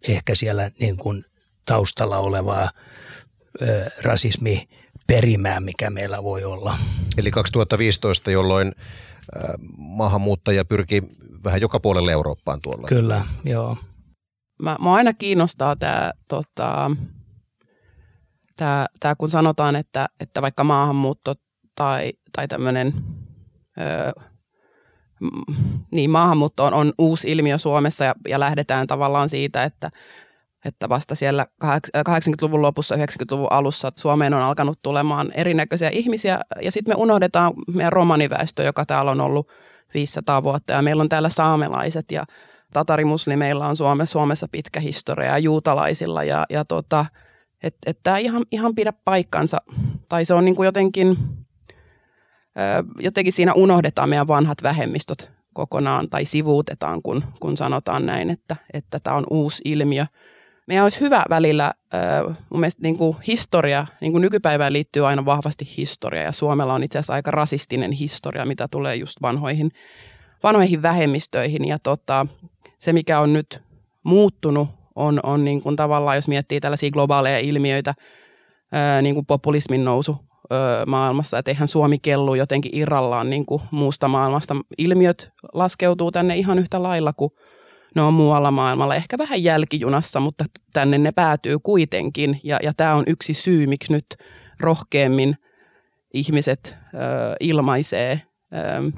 ehkä 0.09 0.35
siellä 0.35 0.71
niin 0.81 0.97
kuin 0.97 1.25
taustalla 1.65 2.19
olevaa 2.19 2.71
ö, 3.63 3.91
rasismi 4.03 4.69
perimää, 5.07 5.61
mikä 5.61 5.91
meillä 5.91 6.23
voi 6.23 6.45
olla. 6.45 6.79
Eli 7.19 7.31
2015, 7.31 8.31
jolloin 8.31 8.73
maahanmuuttaja 9.77 10.65
pyrki 10.65 11.03
vähän 11.45 11.61
joka 11.61 11.81
puolelle 11.81 12.13
Eurooppaan 12.13 12.61
tuolla. 12.63 12.89
Kyllä, 12.89 13.27
joo. 13.45 13.77
Mä, 14.63 14.77
mä 14.81 14.95
aina 14.95 15.13
kiinnostaa 15.13 15.77
tämä, 15.77 16.13
tota, 16.29 16.91
tää, 18.57 18.87
tää, 19.01 19.15
kun 19.15 19.29
sanotaan, 19.29 19.77
että, 19.77 20.07
että 20.21 20.43
vaikka 20.43 20.65
maahanmuutto 20.65 21.35
tai, 21.75 22.13
tai 22.37 22.49
tämmöinen 22.49 22.95
niin 25.91 26.11
maahanmuutto 26.11 26.65
on, 26.65 26.75
on 26.75 26.93
uusi 26.99 27.31
ilmiö 27.31 27.59
Suomessa 27.59 28.05
ja, 28.05 28.15
ja 28.29 28.41
lähdetään 28.41 28.87
tavallaan 28.87 29.29
siitä, 29.29 29.65
että, 29.65 29.91
että 30.65 30.89
vasta 30.89 31.15
siellä 31.15 31.47
80-luvun 31.65 32.63
lopussa, 32.63 32.95
90-luvun 32.95 33.53
alussa 33.53 33.93
Suomeen 33.97 34.35
on 34.35 34.43
alkanut 34.43 34.79
tulemaan 34.83 35.33
erinäköisiä 35.35 35.89
ihmisiä 35.89 36.41
ja 36.63 36.73
sitten 36.73 36.93
me 36.97 37.03
unohdetaan 37.03 37.53
meidän 37.75 37.93
romaniväestö, 37.93 38.63
joka 38.63 38.87
täällä 38.87 39.11
on 39.11 39.21
ollut 39.21 39.49
500 39.95 40.43
vuotta 40.43 40.73
ja 40.73 40.83
meillä 40.83 41.01
on 41.01 41.09
täällä 41.09 41.29
saamelaiset 41.29 42.13
ja 42.13 42.25
tatarimuslimeilla 42.73 43.67
on 43.67 43.77
Suomessa, 43.77 44.13
Suomessa 44.13 44.49
pitkä 44.53 44.81
historia 44.81 45.29
ja 45.29 45.39
juutalaisilla 45.39 46.25
ja, 46.25 46.47
ja 46.51 46.65
tota, 46.65 47.07
että 47.63 47.91
et 47.91 47.99
tämä 48.03 48.19
ihan, 48.19 48.45
ihan 48.51 48.75
pidä 48.75 48.93
paikkansa. 49.05 49.59
Tai 50.09 50.25
se 50.25 50.35
on 50.35 50.45
niin 50.45 50.57
kuin 50.57 50.67
jotenkin, 50.67 51.17
jotenkin 53.01 53.33
siinä 53.33 53.53
unohdetaan 53.55 54.09
meidän 54.09 54.29
vanhat 54.29 54.63
vähemmistöt 54.63 55.31
kokonaan 55.53 56.09
tai 56.09 56.25
sivuutetaan, 56.25 57.03
kun, 57.03 57.25
kun 57.41 57.57
sanotaan 57.57 58.07
näin, 58.07 58.31
että 58.31 58.57
että 58.73 59.01
tämä 59.01 59.17
on 59.17 59.27
uusi 59.31 59.63
ilmiö– 59.65 60.07
meidän 60.67 60.83
olisi 60.83 61.01
hyvä 61.01 61.25
välillä, 61.31 61.73
mun 62.51 62.61
mielestä 62.61 62.83
niin 62.83 62.99
kuin 62.99 63.17
historia, 63.27 63.87
niin 64.01 64.13
kuin 64.13 64.23
nykypäivään 64.23 64.73
liittyy 64.73 65.07
aina 65.07 65.25
vahvasti 65.25 65.65
historia 65.77 66.23
ja 66.23 66.33
Suomella 66.33 66.75
on 66.75 66.85
itse 66.85 66.99
asiassa 66.99 67.15
aika 67.15 67.31
rasistinen 67.31 67.93
historia, 67.93 68.47
mitä 68.47 68.69
tulee 68.71 68.97
just 68.97 69.23
vanhoihin, 69.23 69.71
vanhoihin 70.43 70.83
vähemmistöihin. 70.83 71.69
Ja 71.69 71.79
tota, 71.79 72.27
se 72.79 72.93
mikä 72.93 73.21
on 73.21 73.33
nyt 73.33 73.63
muuttunut 74.03 74.69
on, 74.95 75.21
on 75.23 75.45
niin 75.45 75.63
kuin 75.63 75.77
tavallaan, 75.77 76.17
jos 76.17 76.29
miettii 76.29 76.61
tällaisia 76.61 76.91
globaaleja 76.91 77.39
ilmiöitä, 77.39 77.95
niin 79.03 79.15
kuin 79.15 79.27
populismin 79.27 79.85
nousu 79.85 80.17
maailmassa, 80.87 81.39
että 81.39 81.51
eihän 81.51 81.69
Suomi 81.69 81.99
kellu 81.99 82.35
jotenkin 82.35 82.71
irrallaan 82.75 83.31
niin 83.31 83.47
kuin 83.47 83.63
muusta 83.71 84.09
maailmasta. 84.09 84.57
Ilmiöt 84.79 85.33
laskeutuu 85.53 86.11
tänne 86.11 86.37
ihan 86.37 86.59
yhtä 86.59 86.83
lailla 86.83 87.13
kuin 87.13 87.31
ne 87.95 88.03
on 88.03 88.15
muualla 88.15 88.51
maailmalla, 88.51 88.95
ehkä 88.95 89.19
vähän 89.19 89.43
jälkijunassa, 89.43 90.21
mutta 90.21 90.45
tänne 90.73 90.99
ne 90.99 91.13
päätyy 91.13 91.59
kuitenkin. 91.63 92.41
Ja, 92.45 92.59
ja 92.63 92.73
tämä 92.77 92.95
on 92.95 93.05
yksi 93.07 93.35
syy, 93.35 93.67
miksi 93.67 93.93
nyt 93.93 94.07
rohkeammin 94.61 95.37
ihmiset 96.15 96.77
ö, 96.95 96.99
ilmaisee 97.41 98.21
ö, 98.55 98.93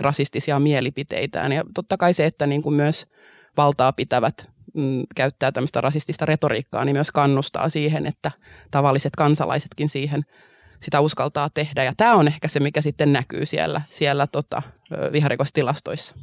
rasistisia 0.00 0.58
mielipiteitään. 0.58 1.52
Ja 1.52 1.64
totta 1.74 1.96
kai 1.96 2.14
se, 2.14 2.26
että 2.26 2.46
niin 2.46 2.62
kuin 2.62 2.74
myös 2.74 3.06
valtaa 3.56 3.92
pitävät 3.92 4.50
mm, 4.74 5.02
käyttää 5.16 5.52
tämmöistä 5.52 5.80
rasistista 5.80 6.26
retoriikkaa, 6.26 6.84
niin 6.84 6.96
myös 6.96 7.10
kannustaa 7.10 7.68
siihen, 7.68 8.06
että 8.06 8.30
tavalliset 8.70 9.16
kansalaisetkin 9.16 9.88
siihen 9.88 10.22
sitä 10.84 11.00
uskaltaa 11.00 11.50
tehdä. 11.50 11.84
Ja 11.84 11.92
tämä 11.96 12.14
on 12.14 12.28
ehkä 12.28 12.48
se, 12.48 12.60
mikä 12.60 12.80
sitten 12.80 13.12
näkyy 13.12 13.46
siellä, 13.46 13.82
siellä 13.90 14.26
tota, 14.26 14.62
viharikostilastoissa. 15.12 16.14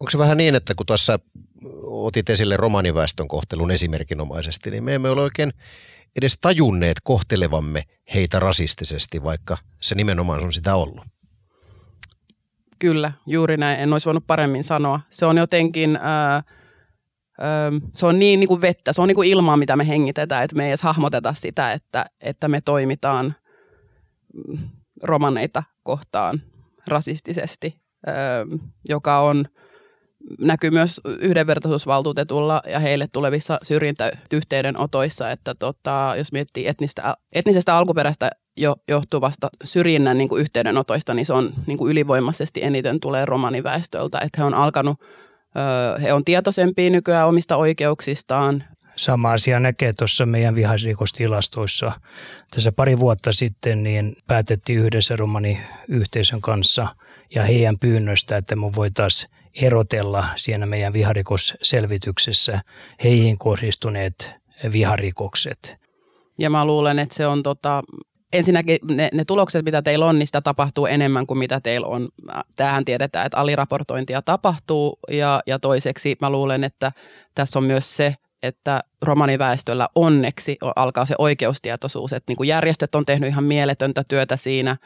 Onko 0.00 0.10
se 0.10 0.18
vähän 0.18 0.36
niin, 0.36 0.54
että 0.54 0.74
kun 0.74 0.86
tuossa 0.86 1.18
otit 1.82 2.30
esille 2.30 2.56
romaniväestön 2.56 3.28
kohtelun 3.28 3.70
esimerkinomaisesti, 3.70 4.70
niin 4.70 4.84
me 4.84 4.94
emme 4.94 5.10
ole 5.10 5.22
oikein 5.22 5.52
edes 6.16 6.38
tajunneet 6.40 6.96
kohtelevamme 7.02 7.82
heitä 8.14 8.40
rasistisesti, 8.40 9.24
vaikka 9.24 9.58
se 9.80 9.94
nimenomaan 9.94 10.44
on 10.44 10.52
sitä 10.52 10.74
ollut? 10.74 11.04
Kyllä, 12.78 13.12
juuri 13.26 13.56
näin. 13.56 13.80
En 13.80 13.92
olisi 13.92 14.06
voinut 14.06 14.26
paremmin 14.26 14.64
sanoa. 14.64 15.00
Se 15.10 15.26
on 15.26 15.38
jotenkin... 15.38 15.98
Ää, 16.02 16.42
se 17.94 18.06
on 18.06 18.18
niin, 18.18 18.40
niin 18.40 18.48
kuin 18.48 18.60
vettä, 18.60 18.92
se 18.92 19.02
on 19.02 19.08
niin 19.08 19.14
kuin 19.14 19.28
ilmaa, 19.28 19.56
mitä 19.56 19.76
me 19.76 19.88
hengitetään, 19.88 20.44
että 20.44 20.56
me 20.56 20.64
ei 20.64 20.70
edes 20.70 20.82
hahmoteta 20.82 21.34
sitä, 21.34 21.72
että, 21.72 22.06
että 22.20 22.48
me 22.48 22.60
toimitaan 22.60 23.34
romaneita 25.02 25.62
kohtaan 25.82 26.42
rasistisesti, 26.86 27.80
joka 28.88 29.20
on– 29.20 29.44
näkyy 30.40 30.70
myös 30.70 31.00
yhdenvertaisuusvaltuutetulla 31.20 32.62
ja 32.66 32.78
heille 32.78 33.06
tulevissa 33.12 33.58
syrjintäyhteydenotoissa, 33.62 35.30
että 35.30 35.54
tota, 35.54 36.14
jos 36.16 36.32
miettii 36.32 36.66
etnistä, 36.66 37.16
etnisestä 37.32 37.76
alkuperäistä 37.76 38.30
jo, 38.56 38.76
johtuvasta 38.88 39.48
syrjinnän 39.64 40.18
niin 40.18 40.28
kuin 40.28 40.40
yhteydenotoista, 40.40 41.14
niin 41.14 41.26
se 41.26 41.32
on 41.32 41.52
niin 41.66 41.78
kuin 41.78 41.90
ylivoimaisesti 41.90 42.64
eniten 42.64 43.00
tulee 43.00 43.26
romaniväestöltä, 43.26 44.18
että 44.18 44.40
he 44.40 44.44
on 44.44 44.54
alkanut, 44.54 45.00
he 46.02 46.12
on 46.12 46.24
tietoisempia 46.24 46.90
nykyään 46.90 47.28
omista 47.28 47.56
oikeuksistaan, 47.56 48.64
Sama 48.98 49.32
asia 49.32 49.60
näkee 49.60 49.92
tuossa 49.92 50.26
meidän 50.26 50.54
viharikostilastoissa. 50.54 51.92
Tässä 52.50 52.72
pari 52.72 52.98
vuotta 52.98 53.32
sitten 53.32 53.82
niin 53.82 54.16
päätettiin 54.26 54.78
yhdessä 54.78 55.16
romaniyhteisön 55.16 56.40
kanssa 56.40 56.88
ja 57.34 57.42
heidän 57.44 57.78
pyynnöstä, 57.78 58.36
että 58.36 58.56
me 58.56 58.74
voitaisiin 58.74 59.30
erotella 59.54 60.24
siinä 60.36 60.66
meidän 60.66 60.92
viharikosselvityksessä 60.92 62.60
heihin 63.04 63.38
kohdistuneet 63.38 64.30
viharikokset. 64.72 65.76
Ja 66.38 66.50
mä 66.50 66.64
luulen, 66.64 66.98
että 66.98 67.14
se 67.14 67.26
on 67.26 67.42
tota, 67.42 67.82
ensinnäkin 68.32 68.78
ne, 68.90 69.08
ne 69.12 69.24
tulokset, 69.24 69.64
mitä 69.64 69.82
teillä 69.82 70.06
on, 70.06 70.26
sitä 70.26 70.40
tapahtuu 70.40 70.86
enemmän 70.86 71.26
kuin 71.26 71.38
mitä 71.38 71.60
teillä 71.60 71.86
on. 71.86 72.08
Tähän 72.56 72.84
tiedetään, 72.84 73.26
että 73.26 73.38
aliraportointia 73.38 74.22
tapahtuu 74.22 74.98
ja, 75.10 75.40
ja 75.46 75.58
toiseksi 75.58 76.16
mä 76.20 76.30
luulen, 76.30 76.64
että 76.64 76.92
tässä 77.34 77.58
on 77.58 77.64
myös 77.64 77.96
se, 77.96 78.14
että 78.42 78.80
romaniväestöllä 79.02 79.88
onneksi 79.94 80.56
alkaa 80.76 81.06
se 81.06 81.14
oikeustietoisuus, 81.18 82.12
että 82.12 82.30
niin 82.30 82.36
kuin 82.36 82.48
järjestöt 82.48 82.94
on 82.94 83.04
tehnyt 83.04 83.28
ihan 83.28 83.44
mieletöntä 83.44 84.04
työtä 84.08 84.36
siinä, 84.36 84.76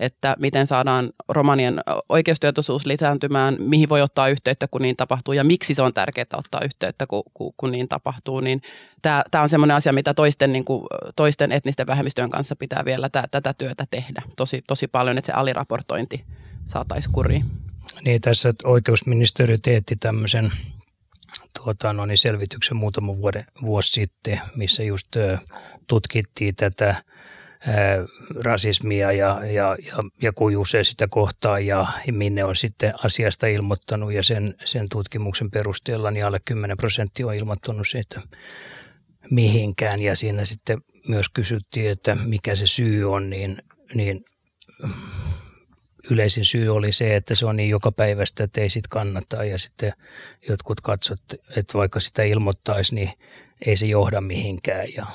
että 0.00 0.36
miten 0.38 0.66
saadaan 0.66 1.10
romanien 1.28 1.80
oikeustietoisuus 2.08 2.86
lisääntymään, 2.86 3.56
mihin 3.58 3.88
voi 3.88 4.02
ottaa 4.02 4.28
yhteyttä, 4.28 4.68
kun 4.68 4.82
niin 4.82 4.96
tapahtuu 4.96 5.34
ja 5.34 5.44
miksi 5.44 5.74
se 5.74 5.82
on 5.82 5.94
tärkeää 5.94 6.26
ottaa 6.36 6.60
yhteyttä, 6.64 7.06
kun, 7.06 7.22
kun, 7.34 7.52
kun 7.56 7.72
niin 7.72 7.88
tapahtuu, 7.88 8.40
niin 8.40 8.62
tämä 9.02 9.42
on 9.42 9.48
sellainen 9.48 9.76
asia, 9.76 9.92
mitä 9.92 10.14
toisten, 10.14 10.52
niin 10.52 10.64
kuin, 10.64 10.86
toisten 11.16 11.52
etnisten 11.52 11.86
vähemmistöjen 11.86 12.30
kanssa 12.30 12.56
pitää 12.56 12.84
vielä 12.84 13.08
tää, 13.08 13.24
tätä 13.30 13.54
työtä 13.54 13.84
tehdä 13.90 14.22
tosi, 14.36 14.62
tosi 14.66 14.88
paljon, 14.88 15.18
että 15.18 15.26
se 15.26 15.32
aliraportointi 15.32 16.24
saataisiin 16.64 17.12
kuriin. 17.12 17.44
Niin, 18.04 18.20
tässä 18.20 18.54
oikeusministeriö 18.64 19.58
teetti 19.62 19.96
tämmöisen 19.96 20.52
tuota, 21.62 21.92
no 21.92 22.06
niin, 22.06 22.18
selvityksen 22.18 22.76
muutama 22.76 23.16
vuoden, 23.16 23.44
vuosi 23.62 23.92
sitten, 23.92 24.40
missä 24.56 24.82
just 24.82 25.16
tutkittiin 25.86 26.56
tätä 26.56 27.02
rasismia 28.44 29.12
ja, 29.12 29.46
ja, 29.46 29.76
ja, 29.82 29.96
ja 30.22 30.32
kujusee 30.32 30.84
sitä 30.84 31.06
kohtaa 31.10 31.58
ja 31.58 31.86
minne 32.10 32.44
on 32.44 32.56
sitten 32.56 32.94
asiasta 33.04 33.46
ilmoittanut 33.46 34.12
ja 34.12 34.22
sen, 34.22 34.54
sen 34.64 34.88
tutkimuksen 34.88 35.50
perusteella 35.50 36.10
niin 36.10 36.26
alle 36.26 36.40
10 36.44 36.76
prosenttia 36.76 37.26
on 37.26 37.34
ilmoittanut 37.34 37.88
siitä 37.88 38.22
mihinkään. 39.30 40.02
Ja 40.02 40.16
siinä 40.16 40.44
sitten 40.44 40.78
myös 41.08 41.26
kysyttiin, 41.28 41.90
että 41.90 42.14
mikä 42.14 42.54
se 42.54 42.66
syy 42.66 43.12
on, 43.12 43.30
niin, 43.30 43.62
niin 43.94 44.24
yleisin 46.10 46.44
syy 46.44 46.68
oli 46.68 46.92
se, 46.92 47.16
että 47.16 47.34
se 47.34 47.46
on 47.46 47.56
niin 47.56 47.70
joka 47.70 47.92
päivästä, 47.92 48.44
että 48.44 48.60
ei 48.60 48.70
sit 48.70 48.86
kannata 48.86 49.44
ja 49.44 49.58
sitten 49.58 49.92
jotkut 50.48 50.80
katsot, 50.80 51.20
että 51.56 51.78
vaikka 51.78 52.00
sitä 52.00 52.22
ilmoittaisi, 52.22 52.94
niin 52.94 53.10
ei 53.66 53.76
se 53.76 53.86
johda 53.86 54.20
mihinkään 54.20 54.86
ja 54.96 55.06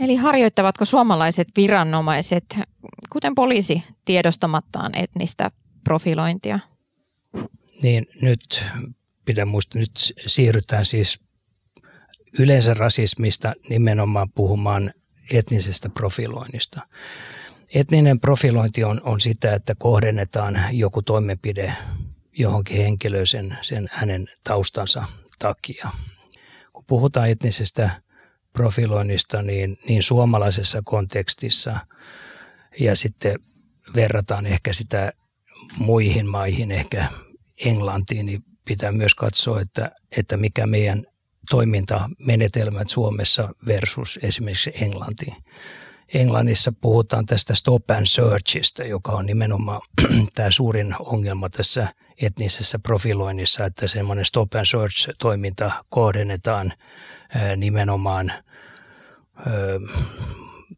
Eli 0.00 0.16
harjoittavatko 0.16 0.84
suomalaiset 0.84 1.48
viranomaiset, 1.56 2.44
kuten 3.12 3.34
poliisi, 3.34 3.82
tiedostamattaan 4.04 4.92
etnistä 4.98 5.50
profilointia? 5.84 6.58
Niin 7.82 8.06
nyt 8.22 8.64
pitää 9.24 9.44
muistaa, 9.44 9.80
nyt 9.80 10.14
siirrytään 10.26 10.84
siis 10.84 11.20
yleensä 12.38 12.74
rasismista 12.74 13.52
nimenomaan 13.68 14.30
puhumaan 14.34 14.94
etnisestä 15.30 15.88
profiloinnista. 15.88 16.80
Etninen 17.74 18.20
profilointi 18.20 18.84
on, 18.84 19.00
on 19.04 19.20
sitä, 19.20 19.54
että 19.54 19.74
kohdennetaan 19.78 20.58
joku 20.70 21.02
toimenpide 21.02 21.74
johonkin 22.32 22.76
henkilöön 22.76 23.26
sen, 23.26 23.58
sen 23.62 23.88
hänen 23.92 24.28
taustansa 24.44 25.04
takia. 25.38 25.90
Kun 26.72 26.84
puhutaan 26.86 27.30
etnisestä 27.30 27.90
profiloinnista 28.52 29.42
niin, 29.42 29.78
niin 29.88 30.02
suomalaisessa 30.02 30.82
kontekstissa 30.84 31.76
ja 32.80 32.96
sitten 32.96 33.38
verrataan 33.94 34.46
ehkä 34.46 34.72
sitä 34.72 35.12
muihin 35.78 36.26
maihin, 36.26 36.70
ehkä 36.70 37.08
Englantiin, 37.64 38.26
niin 38.26 38.44
pitää 38.64 38.92
myös 38.92 39.14
katsoa, 39.14 39.60
että, 39.60 39.90
että 40.16 40.36
mikä 40.36 40.66
meidän 40.66 41.06
toimintamenetelmät 41.50 42.88
Suomessa 42.88 43.54
versus 43.66 44.18
esimerkiksi 44.22 44.72
Englantiin. 44.74 45.36
Englannissa 46.14 46.72
puhutaan 46.80 47.26
tästä 47.26 47.54
stop 47.54 47.90
and 47.90 48.06
searchista, 48.06 48.84
joka 48.84 49.12
on 49.12 49.26
nimenomaan 49.26 49.80
tämä 50.34 50.50
suurin 50.50 50.94
ongelma 50.98 51.50
tässä 51.50 51.88
etnisessä 52.22 52.78
profiloinnissa, 52.78 53.64
että 53.64 53.86
semmoinen 53.86 54.24
stop 54.24 54.54
and 54.54 54.64
search-toiminta 54.64 55.72
kohdennetaan 55.88 56.72
nimenomaan 57.56 58.32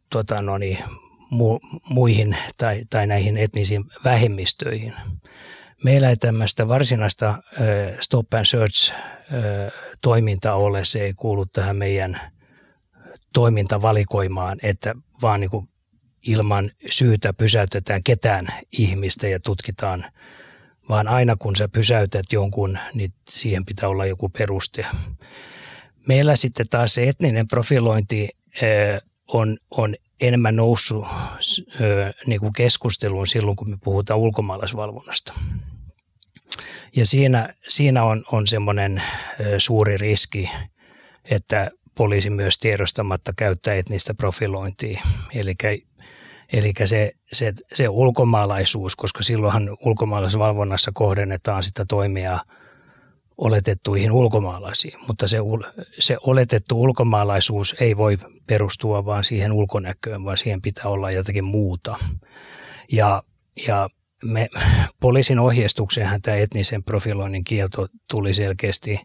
tota 0.09 0.41
no 0.41 0.57
niin, 0.57 0.77
mu, 1.29 1.59
muihin 1.89 2.37
tai, 2.57 2.85
tai 2.89 3.07
näihin 3.07 3.37
etnisiin 3.37 3.83
vähemmistöihin. 4.03 4.93
Meillä 5.83 6.09
ei 6.09 6.17
tämmöistä 6.17 6.67
varsinaista 6.67 7.43
stop 7.99 8.33
and 8.33 8.45
search 8.45 8.93
ö, 8.93 9.71
toimintaa 10.01 10.55
ole, 10.55 10.85
se 10.85 11.01
ei 11.01 11.13
kuulu 11.13 11.45
tähän 11.45 11.75
meidän 11.75 12.21
toimintavalikoimaan, 13.37 14.57
että 14.63 14.95
vaan 15.21 15.39
niin 15.39 15.49
kuin 15.49 15.69
ilman 16.23 16.69
syytä 16.89 17.33
pysäytetään 17.33 18.03
ketään 18.03 18.47
ihmistä 18.71 19.27
ja 19.27 19.39
tutkitaan, 19.39 20.05
vaan 20.89 21.07
aina 21.07 21.35
kun 21.35 21.55
sä 21.55 21.67
pysäytät 21.67 22.25
jonkun, 22.31 22.77
niin 22.93 23.13
siihen 23.29 23.65
pitää 23.65 23.89
olla 23.89 24.05
joku 24.05 24.29
peruste. 24.29 24.85
Meillä 26.07 26.35
sitten 26.35 26.65
taas 26.69 26.93
se 26.93 27.09
etninen 27.09 27.47
profilointi 27.47 28.29
on, 29.27 29.57
on 29.71 29.95
enemmän 30.21 30.55
noussut 30.55 31.07
niin 32.27 32.39
kuin 32.39 32.53
keskusteluun 32.53 33.27
silloin, 33.27 33.55
kun 33.55 33.69
me 33.69 33.77
puhutaan 33.83 34.19
ulkomaalaisvalvonnasta. 34.19 35.33
Ja 36.95 37.05
siinä, 37.05 37.53
siinä 37.67 38.03
on, 38.03 38.23
on 38.31 38.47
semmoinen 38.47 39.01
suuri 39.57 39.97
riski, 39.97 40.49
että 41.25 41.71
poliisi 41.97 42.29
myös 42.29 42.57
tiedostamatta 42.57 43.31
käyttää 43.37 43.73
etnistä 43.73 44.13
profilointia. 44.13 45.01
Eli 45.33 45.55
Eli 46.53 46.73
se, 46.85 47.11
se, 47.33 47.53
se 47.73 47.89
ulkomaalaisuus, 47.89 48.95
koska 48.95 49.23
silloinhan 49.23 49.77
ulkomaalaisvalvonnassa 49.85 50.91
kohdennetaan 50.93 51.63
sitä 51.63 51.85
toimia 51.89 52.39
oletettuihin 53.37 54.11
ulkomaalaisiin, 54.11 54.99
mutta 55.07 55.27
se, 55.27 55.37
se 55.99 56.17
oletettu 56.21 56.81
ulkomaalaisuus 56.81 57.75
ei 57.79 57.97
voi 57.97 58.17
perustua 58.47 59.05
vaan 59.05 59.23
siihen 59.23 59.51
ulkonäköön, 59.51 60.25
vaan 60.25 60.37
siihen 60.37 60.61
pitää 60.61 60.85
olla 60.85 61.11
jotakin 61.11 61.45
muuta. 61.45 61.97
Ja, 62.91 63.23
ja 63.67 63.89
me, 64.23 64.49
poliisin 64.99 65.39
ohjeistukseenhan 65.39 66.21
tämä 66.21 66.37
etnisen 66.37 66.83
profiloinnin 66.83 67.43
kielto 67.43 67.87
tuli 68.11 68.33
selkeästi 68.33 68.99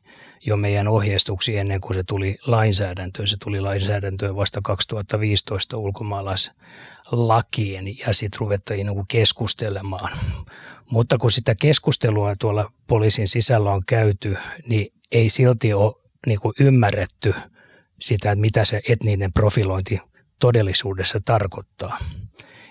jo 0.46 0.56
meidän 0.56 0.88
ohjeistuksiin 0.88 1.58
ennen 1.58 1.80
kuin 1.80 1.94
se 1.94 2.02
tuli 2.02 2.38
lainsäädäntöön. 2.46 3.28
Se 3.28 3.36
tuli 3.44 3.60
lainsäädäntöön 3.60 4.36
vasta 4.36 4.60
2015 4.64 5.76
ulkomaalaislakiin 5.76 7.98
ja 7.98 8.14
sitten 8.14 8.40
ruvettiin 8.40 8.86
niin 8.86 9.06
keskustelemaan. 9.08 10.18
Mutta 10.90 11.18
kun 11.18 11.30
sitä 11.30 11.54
keskustelua 11.54 12.34
tuolla 12.40 12.72
poliisin 12.86 13.28
sisällä 13.28 13.72
on 13.72 13.82
käyty, 13.86 14.36
niin 14.66 14.92
ei 15.12 15.30
silti 15.30 15.72
ole 15.72 15.94
niin 16.26 16.40
kuin 16.40 16.54
ymmärretty 16.60 17.34
sitä, 18.00 18.30
että 18.30 18.40
mitä 18.40 18.64
se 18.64 18.80
etninen 18.88 19.32
profilointi 19.32 20.00
todellisuudessa 20.38 21.20
tarkoittaa. 21.24 21.98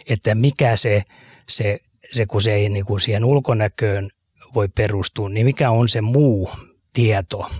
Että 0.09 0.35
mikä 0.35 0.75
se, 0.75 1.03
se, 1.49 1.79
se 2.11 2.25
kun 2.25 2.41
se 2.41 2.53
ei 2.53 2.69
niin 2.69 2.85
kuin 2.85 3.01
siihen 3.01 3.25
ulkonäköön 3.25 4.09
voi 4.55 4.67
perustua, 4.67 5.29
niin 5.29 5.45
mikä 5.45 5.71
on 5.71 5.89
se 5.89 6.01
muu 6.01 6.49
tieto, 6.93 7.51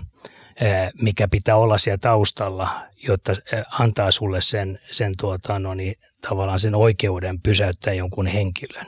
mikä 1.00 1.28
pitää 1.28 1.56
olla 1.56 1.78
siellä 1.78 1.98
taustalla, 1.98 2.68
jotta 2.96 3.32
antaa 3.78 4.10
sulle 4.10 4.40
sen, 4.40 4.78
sen 4.90 5.12
tuota, 5.20 5.58
no 5.58 5.74
niin, 5.74 5.94
tavallaan 6.28 6.60
sen 6.60 6.74
oikeuden 6.74 7.40
pysäyttää 7.40 7.94
jonkun 7.94 8.26
henkilön. 8.26 8.86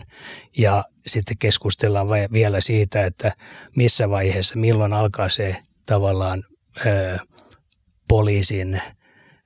Ja 0.59 0.85
sitten 1.07 1.39
keskustellaan 1.39 2.09
vielä 2.33 2.61
siitä, 2.61 3.05
että 3.05 3.33
missä 3.77 4.11
vaiheessa, 4.11 4.59
milloin 4.59 4.93
alkaa 4.93 5.29
se 5.29 5.57
tavallaan 5.87 6.45
ö, 6.87 7.19
poliisin 8.09 8.81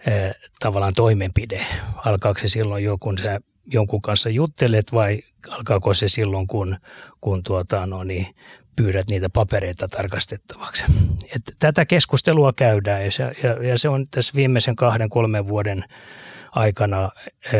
ö, 0.09 0.35
tavallaan 0.61 0.95
toimenpide. 0.95 1.61
Alkaako 1.97 2.39
se 2.39 2.49
silloin 2.49 2.85
jo, 2.85 2.99
kun 3.01 3.19
sä 3.19 3.41
jonkun 3.73 4.03
kanssa 4.03 4.31
juttelet 4.31 4.93
vai 4.93 5.23
alkaako 5.51 5.95
se 5.95 6.09
silloin, 6.09 6.47
kun, 6.47 6.77
kun 7.21 7.43
tuota, 7.43 7.87
no 7.87 8.05
niin, 8.05 8.27
pyydät 8.79 9.09
niitä 9.09 9.29
papereita 9.31 9.89
tarkastettavaksi. 9.89 10.85
Et 11.37 11.43
tätä 11.59 11.87
keskustelua 11.87 12.53
käydään 12.53 13.05
ja 13.05 13.11
se, 13.11 13.25
ja, 13.43 13.69
ja 13.69 13.79
se 13.79 13.89
on 13.89 14.07
tässä 14.11 14.33
viimeisen 14.35 14.77
kahden, 14.77 15.09
kolmen 15.09 15.49
vuoden 15.49 15.85
aikana 16.53 17.11
ö, 17.55 17.59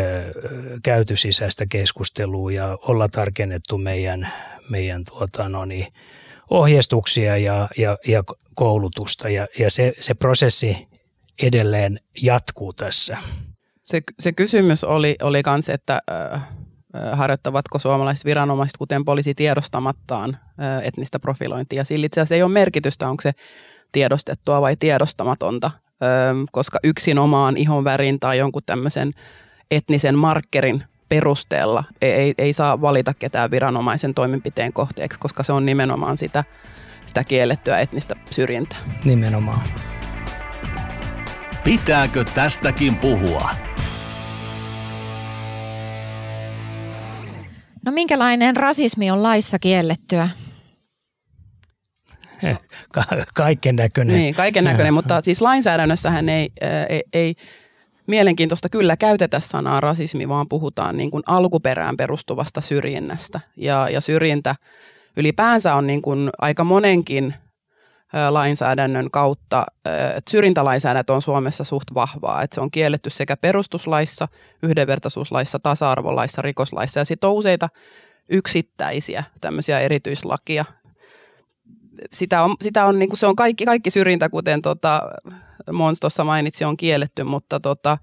käyty 0.83 1.17
sisäistä 1.17 1.67
keskustelua 1.67 2.53
ja 2.53 2.79
olla 2.83 3.09
tarkennettu 3.09 3.79
meidän, 3.79 4.33
meidän 4.69 5.05
tuota, 5.05 5.49
no 5.49 5.65
niin, 5.65 5.87
ohjeistuksia 6.51 7.37
ja, 7.37 7.69
ja, 7.77 7.99
ja 8.07 8.23
koulutusta 8.55 9.29
ja, 9.29 9.47
ja 9.59 9.71
se, 9.71 9.93
se 10.01 10.15
prosessi 10.15 10.89
edelleen 11.43 12.01
jatkuu 12.23 12.73
tässä. 12.73 13.19
Se, 13.83 14.01
se 14.19 14.33
kysymys 14.33 14.85
oli, 14.85 15.17
oli 15.23 15.43
kans, 15.43 15.69
että 15.69 16.03
äh, 16.11 16.49
harjoittavatko 17.13 17.79
suomalaiset 17.79 18.25
viranomaiset, 18.25 18.77
kuten 18.77 19.05
poliisi 19.05 19.35
tiedostamattaan 19.35 20.37
etnistä 20.83 21.19
profilointia. 21.19 21.85
Sillä 21.85 22.07
itse 22.07 22.21
asiassa 22.21 22.35
ei 22.35 22.43
ole 22.43 22.53
merkitystä, 22.53 23.09
onko 23.09 23.21
se 23.23 23.33
tiedostettua 23.93 24.61
vai 24.61 24.77
tiedostamatonta 24.77 25.71
koska 26.53 26.79
yksinomaan 26.85 27.57
ihon 27.57 27.85
värin 27.85 28.21
tai 28.21 28.39
jonkun 28.39 28.63
tämmöisen 28.67 29.13
etnisen 29.71 30.19
markkerin 30.19 30.85
perusteella 31.09 31.85
ei, 32.03 32.13
ei, 32.13 32.35
ei 32.39 32.53
saa 32.53 32.81
valita 32.81 33.15
ketään 33.15 33.51
viranomaisen 33.51 34.15
toimenpiteen 34.15 34.73
kohteeksi, 34.73 35.21
koska 35.21 35.43
se 35.43 35.53
on 35.53 35.67
nimenomaan 35.67 36.17
sitä, 36.17 36.45
sitä 37.07 37.25
kiellettyä 37.25 37.79
etnistä 37.79 38.17
syrjintää. 38.31 38.79
Nimenomaan. 39.05 39.61
Pitääkö 41.65 42.25
tästäkin 42.25 42.97
puhua? 42.97 43.68
Minkälainen 47.95 48.57
rasismi 48.57 49.11
on 49.11 49.23
laissa 49.23 49.59
kiellettyä? 49.59 50.31
Ka- 52.93 53.05
kaiken 53.35 53.77
näköinen. 53.77 54.17
Niin, 54.17 54.35
kaiken 54.35 54.65
näköinen, 54.65 54.95
mutta 54.95 55.21
siis 55.21 55.43
lainsäädännössähän 55.43 56.29
ei, 56.29 56.49
ei, 56.89 57.03
ei 57.13 57.35
mielenkiintoista 58.07 58.69
kyllä 58.69 58.97
käytetä 58.97 59.41
sanaa 59.41 59.81
rasismi, 59.81 60.29
vaan 60.29 60.49
puhutaan 60.49 60.97
niin 60.97 61.11
kuin 61.11 61.23
alkuperään 61.27 61.97
perustuvasta 61.97 62.61
syrjinnästä. 62.61 63.41
Ja, 63.57 63.89
ja 63.91 64.01
syrjintä 64.01 64.55
ylipäänsä 65.17 65.75
on 65.75 65.87
niin 65.87 66.03
kuin 66.03 66.31
aika 66.39 66.65
monenkin 66.65 67.35
lainsäädännön 68.31 69.11
kautta, 69.11 69.67
että 70.17 70.31
syrjintälainsäädäntö 70.31 71.13
on 71.13 71.23
Suomessa 71.23 71.65
suht 71.65 71.95
vahvaa, 71.95 72.43
että 72.43 72.55
se 72.55 72.61
on 72.61 72.71
kielletty 72.71 73.11
sekä 73.11 73.37
perustuslaissa, 73.37 74.29
yhdenvertaisuuslaissa, 74.63 75.59
tasa-arvolaissa, 75.59 76.43
rikoslaissa 76.43 77.01
ja 77.01 77.05
sitten 77.05 77.31
on 77.31 77.37
useita 77.37 77.69
yksittäisiä 78.29 79.25
tämmöisiä 79.41 79.81
erityislakia. 79.81 80.65
Sitä 82.13 82.43
on, 82.43 82.57
sitä 82.61 82.85
on 82.85 82.99
niin 82.99 83.09
kuin 83.09 83.19
se 83.19 83.27
on 83.27 83.37
kaikki, 83.37 83.65
kaikki 83.65 83.91
syrjintä, 83.91 84.29
kuten 84.29 84.63
tota, 84.63 85.03
Mons 85.73 86.01
tuossa 86.01 86.25
mainitsi, 86.25 86.65
on 86.65 86.77
kielletty, 86.77 87.25
mutta 87.25 87.61
tota, 87.61 87.99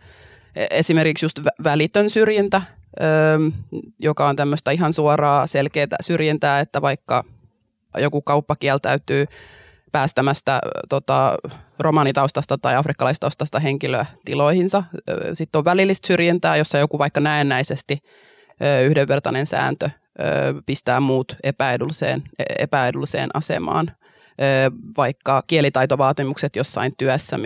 e, 0.56 0.66
esimerkiksi 0.70 1.26
just 1.26 1.40
välitön 1.64 2.10
syrjintä, 2.10 2.62
joka 4.00 4.28
on 4.28 4.36
tämmöistä 4.36 4.72
ihan 4.72 4.94
suoraa 4.94 5.48
selkeää 5.48 5.88
syrjintää, 6.02 6.60
että 6.60 6.82
vaikka 6.82 7.24
joku 7.98 8.22
kauppa 8.22 8.56
kieltäytyy 8.56 9.26
päästämästä 9.96 10.60
tota, 10.90 11.38
romanitaustasta 11.80 12.58
tai 12.58 12.76
afrikkalaistaustasta 12.76 13.60
henkilöä 13.60 14.06
tiloihinsa. 14.26 14.84
Sitten 15.34 15.60
on 15.60 15.66
välillistä 15.66 16.08
syrjintää, 16.08 16.58
jossa 16.58 16.78
joku 16.78 17.00
vaikka 17.00 17.20
näennäisesti 17.20 17.98
yhdenvertainen 18.86 19.48
sääntö 19.48 19.90
pistää 20.66 21.00
muut 21.00 21.36
epäedulliseen, 21.44 22.24
e, 22.40 22.44
epäedulliseen 22.60 23.30
asemaan, 23.34 23.92
vaikka 24.98 25.44
kielitaitovaatimukset 25.48 26.56
jossain 26.56 26.94
työssä, 26.98 27.40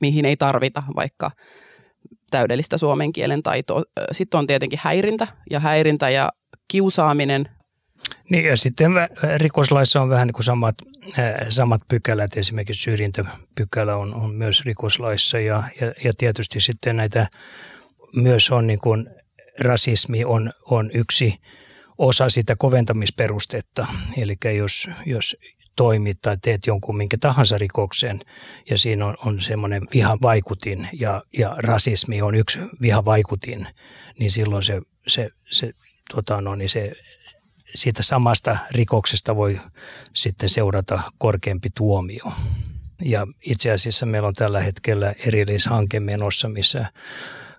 mihin 0.00 0.24
ei 0.24 0.36
tarvita 0.36 0.82
vaikka 0.96 1.30
täydellistä 2.30 2.78
suomen 2.78 3.12
kielen 3.12 3.42
taitoa. 3.42 3.82
Sitten 4.12 4.38
on 4.38 4.46
tietenkin 4.46 4.80
häirintä 4.82 5.26
ja 5.50 5.60
häirintä 5.60 6.10
ja 6.10 6.28
kiusaaminen 6.68 7.48
niin 8.30 8.44
ja 8.44 8.56
sitten 8.56 8.92
rikoslaissa 9.36 10.02
on 10.02 10.08
vähän 10.08 10.26
niin 10.26 10.34
kuin 10.34 10.44
samat, 10.44 10.74
samat 11.48 11.80
pykälät, 11.88 12.36
esimerkiksi 12.36 12.82
syrjintäpykälä 12.82 13.96
on, 13.96 14.14
on 14.14 14.34
myös 14.34 14.64
rikoslaissa 14.64 15.38
ja, 15.38 15.62
ja, 15.80 15.92
ja 16.04 16.12
tietysti 16.16 16.60
sitten 16.60 16.96
näitä 16.96 17.26
myös 18.16 18.50
on 18.50 18.66
niin 18.66 18.78
kuin 18.78 19.10
rasismi 19.60 20.24
on, 20.24 20.52
on 20.64 20.90
yksi 20.94 21.34
osa 21.98 22.28
sitä 22.28 22.56
koventamisperustetta. 22.56 23.86
Eli 24.16 24.36
jos, 24.56 24.90
jos 25.06 25.36
toimit 25.76 26.18
tai 26.22 26.36
teet 26.42 26.66
jonkun 26.66 26.96
minkä 26.96 27.16
tahansa 27.20 27.58
rikoksen 27.58 28.20
ja 28.70 28.78
siinä 28.78 29.06
on, 29.06 29.16
on 29.24 29.40
semmoinen 29.40 29.82
vihavaikutin 29.94 30.88
ja, 30.92 31.22
ja 31.38 31.54
rasismi 31.58 32.22
on 32.22 32.34
yksi 32.34 32.58
vihavaikutin, 32.82 33.66
niin 34.18 34.30
silloin 34.30 34.62
se, 34.62 34.80
se, 35.06 35.30
se, 35.50 35.72
tota 36.14 36.40
no, 36.40 36.54
niin 36.54 36.68
se 36.68 36.92
siitä 37.74 38.02
samasta 38.02 38.56
rikoksesta 38.70 39.36
voi 39.36 39.60
sitten 40.14 40.48
seurata 40.48 41.00
korkeampi 41.18 41.68
tuomio. 41.74 42.32
Ja 43.02 43.26
itse 43.40 43.70
asiassa 43.70 44.06
meillä 44.06 44.28
on 44.28 44.34
tällä 44.34 44.60
hetkellä 44.60 45.14
erillishanke 45.26 46.00
menossa, 46.00 46.48
missä 46.48 46.86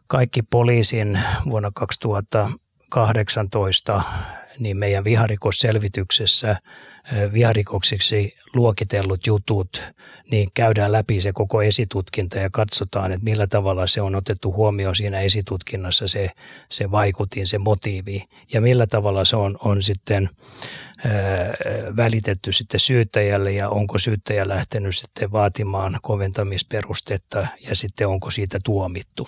kaikki 0.07 0.41
poliisin 0.41 1.19
vuonna 1.45 1.71
2018 1.73 4.01
niin 4.59 4.77
meidän 4.77 5.03
viharikosselvityksessä 5.03 6.55
viharikoksiksi 7.33 8.35
luokitellut 8.53 9.27
jutut, 9.27 9.83
niin 10.31 10.49
käydään 10.53 10.91
läpi 10.91 11.21
se 11.21 11.31
koko 11.33 11.61
esitutkinta 11.61 12.39
ja 12.39 12.49
katsotaan, 12.49 13.11
että 13.11 13.23
millä 13.23 13.47
tavalla 13.47 13.87
se 13.87 14.01
on 14.01 14.15
otettu 14.15 14.53
huomioon 14.53 14.95
siinä 14.95 15.19
esitutkinnassa 15.19 16.07
se, 16.07 16.31
se 16.71 16.91
vaikutin, 16.91 17.47
se 17.47 17.57
motiivi 17.57 18.23
ja 18.53 18.61
millä 18.61 18.87
tavalla 18.87 19.25
se 19.25 19.35
on, 19.35 19.57
on 19.63 19.83
sitten 19.83 20.29
ää, 21.05 21.11
välitetty 21.95 22.51
sitten 22.51 22.79
syyttäjälle 22.79 23.51
ja 23.51 23.69
onko 23.69 23.97
syyttäjä 23.97 24.47
lähtenyt 24.47 24.95
sitten 24.95 25.31
vaatimaan 25.31 25.99
koventamisperustetta 26.01 27.47
ja 27.69 27.75
sitten 27.75 28.07
onko 28.07 28.31
siitä 28.31 28.59
tuomittu. 28.63 29.27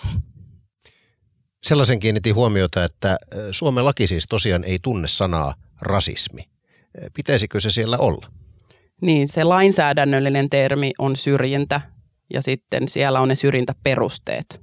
Sellaisen 1.62 1.98
kiinnitin 1.98 2.34
huomiota, 2.34 2.84
että 2.84 3.18
Suomen 3.50 3.84
laki 3.84 4.06
siis 4.06 4.24
tosiaan 4.28 4.64
ei 4.64 4.78
tunne 4.82 5.08
sanaa 5.08 5.54
rasismi. 5.80 6.51
Pitäisikö 7.14 7.60
se 7.60 7.70
siellä 7.70 7.98
olla? 7.98 8.26
Niin, 9.00 9.28
se 9.28 9.44
lainsäädännöllinen 9.44 10.48
termi 10.48 10.92
on 10.98 11.16
syrjintä 11.16 11.80
ja 12.34 12.42
sitten 12.42 12.88
siellä 12.88 13.20
on 13.20 13.28
ne 13.28 13.34
syrjintäperusteet. 13.34 14.60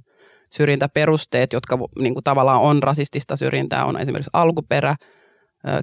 Syrjintäperusteet, 0.50 1.52
jotka 1.52 1.78
niin 1.98 2.14
kuin 2.14 2.24
tavallaan 2.24 2.60
on 2.60 2.82
rasistista 2.82 3.36
syrjintää, 3.36 3.84
on 3.84 4.00
esimerkiksi 4.00 4.30
alkuperä, 4.32 4.96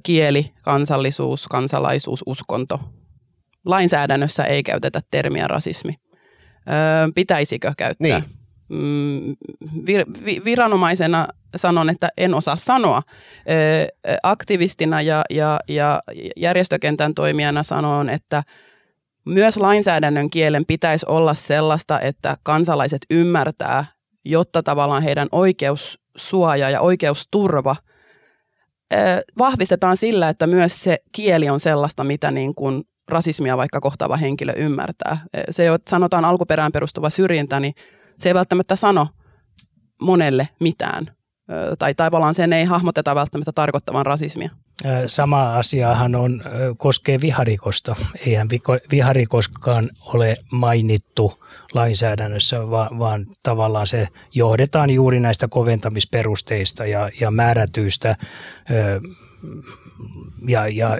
kieli, 0.04 0.52
kansallisuus, 0.62 1.48
kansalaisuus, 1.48 2.24
uskonto. 2.26 2.80
Lainsäädännössä 3.66 4.44
ei 4.44 4.64
käytetä 4.64 5.02
termiä 5.12 5.48
rasismi. 5.48 5.94
Pitäisikö 7.16 7.72
käyttää? 7.78 8.20
Niin. 8.20 8.37
Mm, 8.70 9.36
vir, 9.86 10.06
viranomaisena 10.46 11.28
sanon, 11.56 11.90
että 11.90 12.10
en 12.18 12.34
osaa 12.34 12.56
sanoa. 12.56 13.02
Aktivistina 14.24 15.02
ja, 15.02 15.24
ja, 15.30 15.60
ja 15.68 16.02
järjestökentän 16.38 17.14
toimijana 17.14 17.64
sanon, 17.64 18.10
että 18.10 18.44
myös 19.26 19.58
lainsäädännön 19.58 20.30
kielen 20.30 20.66
pitäisi 20.66 21.06
olla 21.10 21.34
sellaista, 21.34 22.00
että 22.00 22.38
kansalaiset 22.44 23.02
ymmärtää, 23.10 23.86
jotta 24.26 24.64
tavallaan 24.64 25.04
heidän 25.04 25.28
oikeussuoja 25.32 26.70
ja 26.70 26.82
oikeusturva 26.82 27.76
vahvistetaan 29.38 29.98
sillä, 29.98 30.30
että 30.30 30.48
myös 30.48 30.84
se 30.84 30.98
kieli 31.12 31.50
on 31.50 31.60
sellaista, 31.60 32.04
mitä 32.04 32.32
niin 32.32 32.56
kuin 32.56 32.84
rasismia 33.08 33.58
vaikka 33.58 33.82
kohtaava 33.82 34.18
henkilö 34.18 34.54
ymmärtää. 34.56 35.18
Se, 35.52 35.68
sanotaan 35.88 36.26
alkuperään 36.26 36.72
perustuva 36.72 37.10
syrjintä, 37.10 37.60
niin 37.60 37.74
se 38.20 38.30
ei 38.30 38.34
välttämättä 38.34 38.76
sano 38.76 39.08
monelle 40.02 40.50
mitään. 40.60 41.12
Tai 41.80 41.96
tavallaan 41.96 42.36
sen 42.36 42.54
ei 42.54 42.66
hahmoteta 42.66 43.16
välttämättä 43.16 43.52
tarkoittavan 43.52 44.06
rasismia. 44.06 44.50
Sama 45.08 45.54
asiahan 45.54 46.16
on, 46.16 46.44
koskee 46.78 47.22
viharikosta. 47.22 47.96
Eihän 48.26 48.48
viharikoskaan 48.92 49.90
ole 50.06 50.38
mainittu 50.52 51.44
lainsäädännössä, 51.74 52.70
vaan, 52.70 53.00
vaan 53.00 53.26
tavallaan 53.44 53.88
se 53.88 54.08
johdetaan 54.34 54.90
juuri 54.90 55.20
näistä 55.20 55.48
koventamisperusteista 55.48 56.86
ja, 56.86 57.10
ja 57.20 57.32
määrätyistä 57.32 58.16
ja, 60.48 60.68
ja 60.68 60.98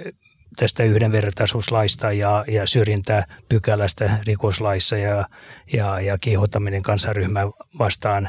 tästä 0.58 0.82
yhdenvertaisuuslaista 0.82 2.12
ja, 2.12 2.44
ja 2.48 2.66
syrjintäpykälästä 2.66 4.18
rikoslaissa 4.26 4.96
ja, 4.96 5.28
ja, 5.72 6.00
ja 6.00 6.18
kiihottaminen 6.18 6.82
kansanryhmää 6.82 7.46
vastaan 7.78 8.28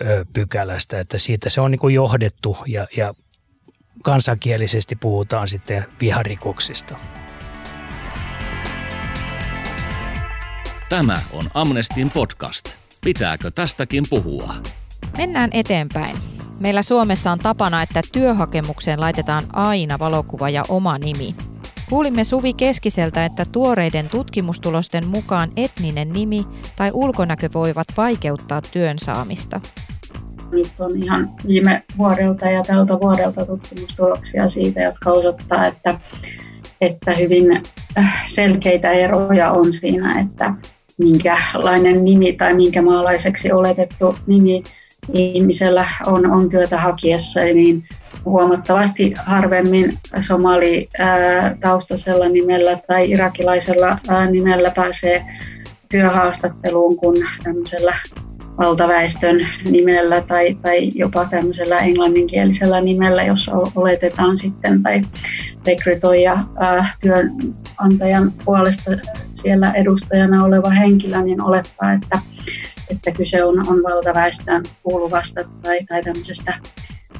ö, 0.00 0.24
pykälästä, 0.32 1.00
että 1.00 1.18
siitä 1.18 1.50
se 1.50 1.60
on 1.60 1.70
niin 1.70 1.78
kuin 1.78 1.94
johdettu 1.94 2.58
ja, 2.66 2.86
ja 2.96 3.14
kansankielisesti 4.02 4.96
puhutaan 4.96 5.48
sitten 5.48 5.84
viharikoksista. 6.00 6.96
Tämä 10.88 11.20
on 11.32 11.50
Amnestin 11.54 12.10
podcast. 12.10 12.76
Pitääkö 13.04 13.50
tästäkin 13.50 14.04
puhua? 14.10 14.54
Mennään 15.18 15.50
eteenpäin. 15.52 16.16
Meillä 16.60 16.82
Suomessa 16.82 17.32
on 17.32 17.38
tapana, 17.38 17.82
että 17.82 18.02
työhakemukseen 18.12 19.00
laitetaan 19.00 19.44
aina 19.52 19.98
valokuva 19.98 20.50
ja 20.50 20.62
oma 20.68 20.98
nimi. 20.98 21.34
Kuulimme 21.90 22.24
Suvi 22.24 22.52
Keskiseltä, 22.52 23.24
että 23.24 23.44
tuoreiden 23.52 24.08
tutkimustulosten 24.08 25.06
mukaan 25.06 25.50
etninen 25.56 26.12
nimi 26.12 26.46
tai 26.76 26.90
ulkonäkö 26.94 27.48
voivat 27.54 27.86
vaikeuttaa 27.96 28.62
työn 28.72 28.98
saamista. 28.98 29.60
Nyt 30.52 30.70
on 30.78 31.02
ihan 31.02 31.30
viime 31.46 31.82
vuodelta 31.98 32.46
ja 32.50 32.62
tältä 32.62 33.00
vuodelta 33.00 33.46
tutkimustuloksia 33.46 34.48
siitä, 34.48 34.80
jotka 34.80 35.10
osoittaa, 35.10 35.66
että, 35.66 36.00
että 36.80 37.14
hyvin 37.14 37.62
äh, 37.98 38.22
selkeitä 38.26 38.90
eroja 38.90 39.50
on 39.50 39.72
siinä, 39.72 40.20
että 40.20 40.54
minkälainen 40.98 42.04
nimi 42.04 42.32
tai 42.32 42.54
minkä 42.54 42.82
maalaiseksi 42.82 43.52
oletettu 43.52 44.14
nimi 44.26 44.62
ihmisellä 45.14 45.88
on, 46.06 46.30
on 46.30 46.48
työtä 46.48 46.78
hakiessa, 46.78 47.40
niin 47.40 47.84
huomattavasti 48.24 49.14
harvemmin 49.16 49.98
somali 50.20 50.88
taustaisella 51.60 52.28
nimellä 52.28 52.78
tai 52.86 53.10
irakilaisella 53.10 53.98
nimellä 54.30 54.70
pääsee 54.70 55.24
työhaastatteluun 55.88 56.96
kuin 56.96 57.28
tämmöisellä 57.42 57.94
valtaväestön 58.58 59.48
nimellä 59.70 60.20
tai, 60.20 60.56
tai 60.62 60.90
jopa 60.94 61.24
tämmöisellä 61.24 61.78
englanninkielisellä 61.78 62.80
nimellä, 62.80 63.22
jossa 63.22 63.52
oletetaan 63.74 64.38
sitten 64.38 64.82
tai 64.82 65.02
rekrytoija 65.66 66.38
ää, 66.58 66.90
työnantajan 67.00 68.32
puolesta 68.44 68.90
siellä 69.34 69.72
edustajana 69.72 70.44
oleva 70.44 70.70
henkilö, 70.70 71.22
niin 71.22 71.42
olettaa, 71.42 71.92
että, 71.92 72.18
että 72.90 73.10
kyse 73.12 73.44
on, 73.44 73.68
on 73.68 73.82
valtaväestön 73.82 74.62
kuuluvasta 74.82 75.40
tai, 75.62 75.78
tai 75.88 76.02
tämmöisestä 76.02 76.54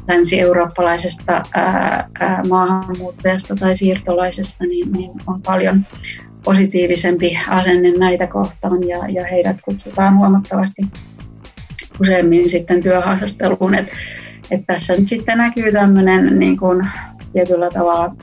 länsi-eurooppalaisesta 0.09 1.43
ää, 1.55 2.09
ää, 2.21 2.43
maahanmuuttajasta 2.49 3.57
tai 3.57 3.77
siirtolaisesta, 3.77 4.65
niin, 4.65 4.93
niin 4.93 5.11
on 5.27 5.43
paljon 5.43 5.85
positiivisempi 6.45 7.39
asenne 7.49 7.93
näitä 7.99 8.27
kohtaan 8.27 8.89
ja, 8.89 8.99
ja 9.09 9.25
heidät 9.27 9.57
kutsutaan 9.65 10.19
huomattavasti 10.19 10.83
useammin 12.01 12.51
sitten 12.51 12.83
työhaastatteluun. 12.83 13.75
Et, 13.75 13.89
et 14.51 14.61
tässä 14.67 14.97
nyt 14.97 15.09
sitten 15.09 15.39
näkyy 15.39 15.73
tämmöinen 15.73 16.39
niin 16.39 16.57
kuin 16.57 16.87
tietyllä 17.33 17.71
tavalla 17.71 18.15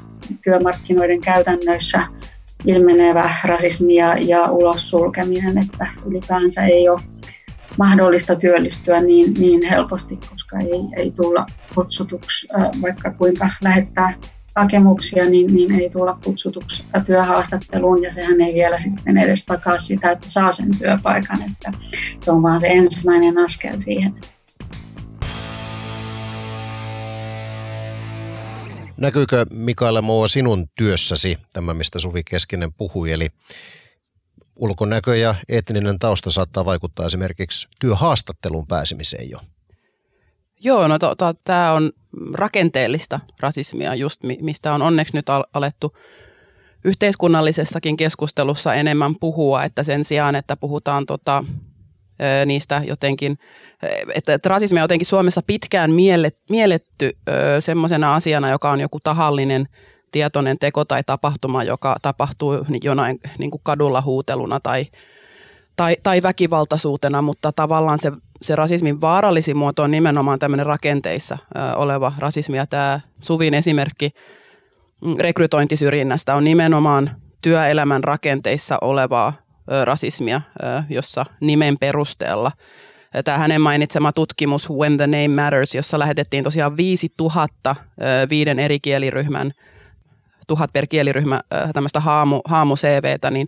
työmarkkinoiden 0.44 1.22
käytännöissä 1.22 2.04
ilmenevä 2.66 3.34
rasismi 3.44 3.96
ja, 3.96 4.18
ja 4.18 4.44
ulos 4.44 4.90
sulkeminen, 4.90 5.58
että 5.58 5.88
ylipäänsä 6.06 6.66
ei 6.66 6.90
ole 6.90 7.00
mahdollista 7.78 8.36
työllistyä 8.36 9.02
niin, 9.02 9.34
niin 9.34 9.70
helposti, 9.70 10.20
koska 10.30 10.58
ei, 10.60 11.04
ei 11.04 11.12
tulla 11.12 11.46
kutsutuksi, 11.76 12.48
vaikka 12.82 13.12
kuinka 13.12 13.50
lähettää 13.64 14.14
hakemuksia, 14.56 15.30
niin, 15.30 15.54
niin 15.54 15.82
ei 15.82 15.90
tulla 15.90 16.18
kutsutuksi 16.24 16.84
työhaastatteluun 17.06 18.04
ja 18.04 18.14
sehän 18.14 18.42
ei 18.42 18.54
vielä 18.54 18.80
sitten 18.80 19.18
edes 19.18 19.46
takaa 19.46 19.80
sitä, 19.80 20.12
että 20.12 20.30
saa 20.30 20.54
sen 20.54 20.78
työpaikan, 20.78 21.42
että 21.42 21.72
se 22.22 22.32
on 22.32 22.44
vaan 22.44 22.60
se 22.60 22.68
ensimmäinen 22.68 23.38
askel 23.38 23.80
siihen. 23.80 24.14
Näkyykö 28.98 29.46
Mikaela 29.54 30.02
Moo 30.02 30.28
sinun 30.28 30.68
työssäsi, 30.76 31.38
tämä 31.54 31.74
mistä 31.74 32.00
Suvi 32.00 32.24
Keskinen 32.24 32.74
puhui, 32.74 33.12
eli 33.12 33.30
ulkonäkö 34.60 35.18
ja 35.18 35.36
etninen 35.50 36.00
tausta 36.00 36.30
saattaa 36.30 36.66
vaikuttaa 36.66 37.06
esimerkiksi 37.06 37.68
työhaastatteluun 37.80 38.68
pääsemiseen 38.68 39.30
jo? 39.30 39.40
Joo, 40.60 40.88
no 40.88 41.00
to, 41.00 41.16
to, 41.16 41.34
tämä 41.46 41.74
on 41.74 41.92
rakenteellista 42.34 43.20
rasismia 43.40 43.96
just, 43.96 44.22
mistä 44.42 44.74
on 44.74 44.82
onneksi 44.82 45.16
nyt 45.16 45.26
alettu 45.54 45.94
yhteiskunnallisessakin 46.84 47.98
keskustelussa 47.98 48.74
enemmän 48.74 49.16
puhua, 49.16 49.64
että 49.64 49.84
sen 49.84 50.06
sijaan, 50.06 50.36
että 50.36 50.58
puhutaan 50.58 51.06
tota, 51.06 51.44
niistä 52.46 52.82
jotenkin, 52.88 53.38
että, 54.16 54.34
että 54.34 54.50
rasismia 54.50 54.82
on 54.82 54.84
jotenkin 54.84 55.06
Suomessa 55.06 55.42
pitkään 55.48 55.92
miellet, 55.92 56.38
mielletty 56.50 57.18
semmoisena 57.60 58.16
asiana, 58.16 58.50
joka 58.50 58.72
on 58.72 58.80
joku 58.80 59.00
tahallinen 59.00 59.68
tietoinen 60.12 60.60
teko 60.60 60.86
tai 60.86 61.04
tapahtuma, 61.06 61.64
joka 61.64 61.96
tapahtuu 62.02 62.66
jonain 62.84 63.20
niin 63.38 63.52
kuin 63.52 63.62
kadulla 63.64 64.02
huuteluna 64.02 64.60
tai, 64.60 64.86
tai, 65.76 65.96
tai 66.04 66.22
väkivaltaisuutena, 66.22 67.22
mutta 67.22 67.52
tavallaan 67.52 68.00
se 68.00 68.12
se 68.42 68.56
rasismin 68.56 69.02
vaarallisin 69.02 69.58
muoto 69.58 69.84
on 69.84 69.92
nimenomaan 69.92 70.40
tämmöinen 70.40 70.66
rakenteissa 70.66 71.38
oleva 71.76 72.14
rasismi. 72.18 72.58
Ja 72.58 72.68
tämä 72.68 73.00
Suvin 73.22 73.54
esimerkki 73.54 74.12
mm, 75.02 75.16
rekrytointisyrjinnästä 75.20 76.36
on 76.36 76.44
nimenomaan 76.44 77.10
työelämän 77.42 78.04
rakenteissa 78.04 78.78
olevaa 78.82 79.34
rasismia, 79.84 80.42
jossa 80.90 81.26
nimen 81.42 81.78
perusteella 81.78 82.52
Tämä 83.26 83.38
hänen 83.38 83.62
mainitsema 83.62 84.12
tutkimus 84.12 84.70
When 84.70 84.98
the 84.98 85.08
Name 85.08 85.28
Matters, 85.28 85.76
jossa 85.76 86.00
lähetettiin 86.00 86.44
tosiaan 86.44 86.78
5000 86.78 87.76
viiden 88.30 88.60
eri 88.60 88.80
kieliryhmän, 88.80 89.52
tuhat 90.48 90.74
per 90.74 90.88
kieliryhmä 90.88 91.42
tämmöistä 91.74 92.00
haamu, 92.00 92.42
haamu 92.46 92.76
CVtä, 92.76 93.32
niin 93.32 93.48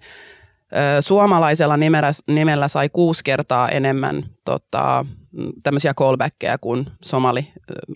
suomalaisella 1.01 1.77
nimellä, 1.77 2.11
nimellä 2.27 2.67
sai 2.67 2.89
kuusi 2.89 3.23
kertaa 3.23 3.69
enemmän 3.69 4.23
tota, 4.45 5.05
tämmöisiä 5.63 5.93
callbackkejä 5.93 6.57
kuin 6.57 6.87
somali, 7.01 7.47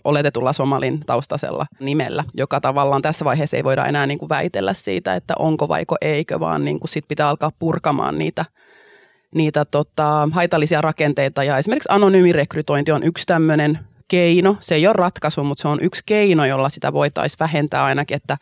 oletetulla 0.04 0.52
somalin 0.52 1.00
taustasella 1.06 1.66
nimellä, 1.80 2.24
joka 2.34 2.60
tavallaan 2.60 3.02
tässä 3.02 3.24
vaiheessa 3.24 3.56
ei 3.56 3.64
voida 3.64 3.84
enää 3.84 4.06
niin 4.06 4.18
kuin 4.18 4.28
väitellä 4.28 4.72
siitä, 4.72 5.14
että 5.14 5.34
onko 5.38 5.68
vaiko 5.68 5.96
eikö, 6.00 6.40
vaan 6.40 6.64
niin 6.64 6.80
kuin 6.80 6.88
sit 6.88 7.08
pitää 7.08 7.28
alkaa 7.28 7.52
purkamaan 7.58 8.18
niitä, 8.18 8.44
niitä 9.34 9.64
tota, 9.64 10.28
haitallisia 10.32 10.80
rakenteita. 10.80 11.44
Ja 11.44 11.58
esimerkiksi 11.58 11.88
anonyymi 11.92 12.32
rekrytointi 12.32 12.92
on 12.92 13.02
yksi 13.02 13.26
tämmöinen 13.26 13.78
keino. 14.08 14.56
Se 14.60 14.74
ei 14.74 14.86
ole 14.86 14.92
ratkaisu, 14.92 15.44
mutta 15.44 15.62
se 15.62 15.68
on 15.68 15.78
yksi 15.82 16.02
keino, 16.06 16.44
jolla 16.44 16.68
sitä 16.68 16.92
voitaisiin 16.92 17.38
vähentää 17.40 17.84
ainakin, 17.84 18.16
että 18.16 18.36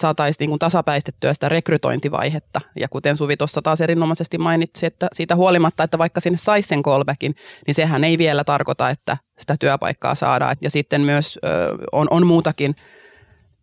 saataisiin 0.00 0.50
niin 0.50 0.58
tasapäistettyä 0.58 1.34
sitä 1.34 1.48
rekrytointivaihetta. 1.48 2.60
Ja 2.76 2.88
kuten 2.88 3.16
Suvi 3.16 3.36
tuossa 3.36 3.62
taas 3.62 3.80
erinomaisesti 3.80 4.38
mainitsi, 4.38 4.86
että 4.86 5.08
siitä 5.12 5.36
huolimatta, 5.36 5.82
että 5.82 5.98
vaikka 5.98 6.20
sinne 6.20 6.38
saisi 6.38 6.68
sen 6.68 6.82
callbackin, 6.82 7.34
niin 7.66 7.74
sehän 7.74 8.04
ei 8.04 8.18
vielä 8.18 8.44
tarkoita, 8.44 8.90
että 8.90 9.16
sitä 9.38 9.56
työpaikkaa 9.60 10.14
saadaan. 10.14 10.56
Ja 10.62 10.70
sitten 10.70 11.00
myös 11.00 11.38
ö, 11.44 11.48
on, 11.92 12.06
on 12.10 12.26
muutakin 12.26 12.76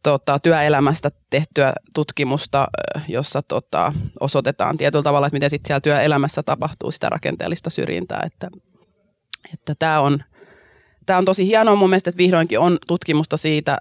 tota, 0.03 0.39
työelämästä 0.39 1.11
tehtyä 1.29 1.73
tutkimusta, 1.93 2.67
jossa 3.07 3.41
tota, 3.41 3.93
osoitetaan 4.19 4.77
tietyllä 4.77 5.03
tavalla, 5.03 5.27
että 5.27 5.35
miten 5.35 5.49
sitten 5.49 5.67
siellä 5.67 5.81
työelämässä 5.81 6.43
tapahtuu 6.43 6.91
sitä 6.91 7.09
rakenteellista 7.09 7.69
syrjintää. 7.69 8.21
Että, 8.25 8.49
että 9.53 9.75
tämä 9.79 9.99
on, 9.99 10.23
tämä 11.05 11.19
on 11.19 11.25
tosi 11.25 11.47
hienoa 11.47 11.75
mun 11.75 11.89
mielestä, 11.89 12.09
että 12.09 12.17
vihdoinkin 12.17 12.59
on 12.59 12.77
tutkimusta 12.87 13.37
siitä, 13.37 13.77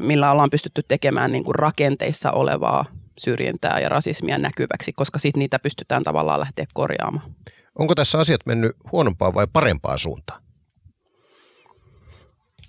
millä 0.00 0.32
ollaan 0.32 0.50
pystytty 0.50 0.82
tekemään 0.88 1.32
niin 1.32 1.44
kuin 1.44 1.54
rakenteissa 1.54 2.32
olevaa 2.32 2.84
syrjintää 3.18 3.80
ja 3.80 3.88
rasismia 3.88 4.38
näkyväksi, 4.38 4.92
koska 4.92 5.18
sitten 5.18 5.38
niitä 5.38 5.58
pystytään 5.58 6.02
tavallaan 6.02 6.40
lähteä 6.40 6.64
korjaamaan. 6.74 7.34
Onko 7.78 7.94
tässä 7.94 8.18
asiat 8.18 8.40
mennyt 8.46 8.76
huonompaan 8.92 9.34
vai 9.34 9.46
parempaan 9.52 9.98
suuntaan? 9.98 10.42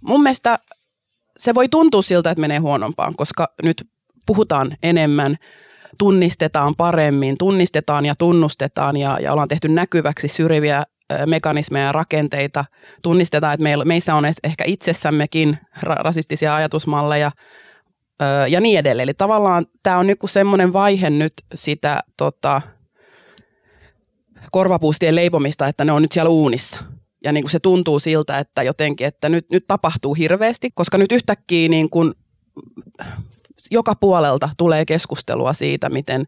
Mun 0.01 0.23
mielestä 0.23 0.59
se 1.37 1.55
voi 1.55 1.69
tuntua 1.69 2.01
siltä, 2.01 2.31
että 2.31 2.41
menee 2.41 2.57
huonompaan, 2.57 3.15
koska 3.15 3.53
nyt 3.63 3.87
puhutaan 4.25 4.77
enemmän, 4.83 5.35
tunnistetaan 5.97 6.75
paremmin, 6.75 7.37
tunnistetaan 7.37 8.05
ja 8.05 8.15
tunnustetaan 8.15 8.97
ja, 8.97 9.17
ja 9.21 9.33
ollaan 9.33 9.47
tehty 9.47 9.67
näkyväksi 9.67 10.27
syrjiviä 10.27 10.83
mekanismeja 11.25 11.85
ja 11.85 11.91
rakenteita. 11.91 12.65
Tunnistetaan, 13.03 13.53
että 13.53 13.63
meillä, 13.63 13.85
meissä 13.85 14.15
on 14.15 14.25
ehkä 14.43 14.63
itsessämmekin 14.67 15.57
rasistisia 15.81 16.55
ajatusmalleja 16.55 17.31
ja 18.49 18.61
niin 18.61 18.79
edelleen. 18.79 19.03
Eli 19.03 19.13
tavallaan 19.13 19.65
tämä 19.83 19.97
on 19.97 20.07
nyt 20.07 20.19
semmoinen 20.25 20.73
vaihe 20.73 21.09
nyt 21.09 21.33
sitä 21.55 21.99
tota, 22.17 22.61
korvapuustien 24.51 25.15
leipomista, 25.15 25.67
että 25.67 25.85
ne 25.85 25.91
on 25.91 26.01
nyt 26.01 26.11
siellä 26.11 26.29
uunissa. 26.29 26.83
Ja 27.23 27.31
niin 27.31 27.43
kuin 27.43 27.51
se 27.51 27.59
tuntuu 27.59 27.99
siltä, 27.99 28.39
että 28.39 28.63
jotenkin, 28.63 29.07
että 29.07 29.29
nyt, 29.29 29.45
nyt 29.51 29.67
tapahtuu 29.67 30.13
hirveästi, 30.13 30.69
koska 30.75 30.97
nyt 30.97 31.11
yhtäkkiä 31.11 31.69
niin 31.69 31.89
kuin 31.89 32.13
joka 33.71 33.95
puolelta 33.95 34.49
tulee 34.57 34.85
keskustelua 34.85 35.53
siitä, 35.53 35.89
miten 35.89 36.25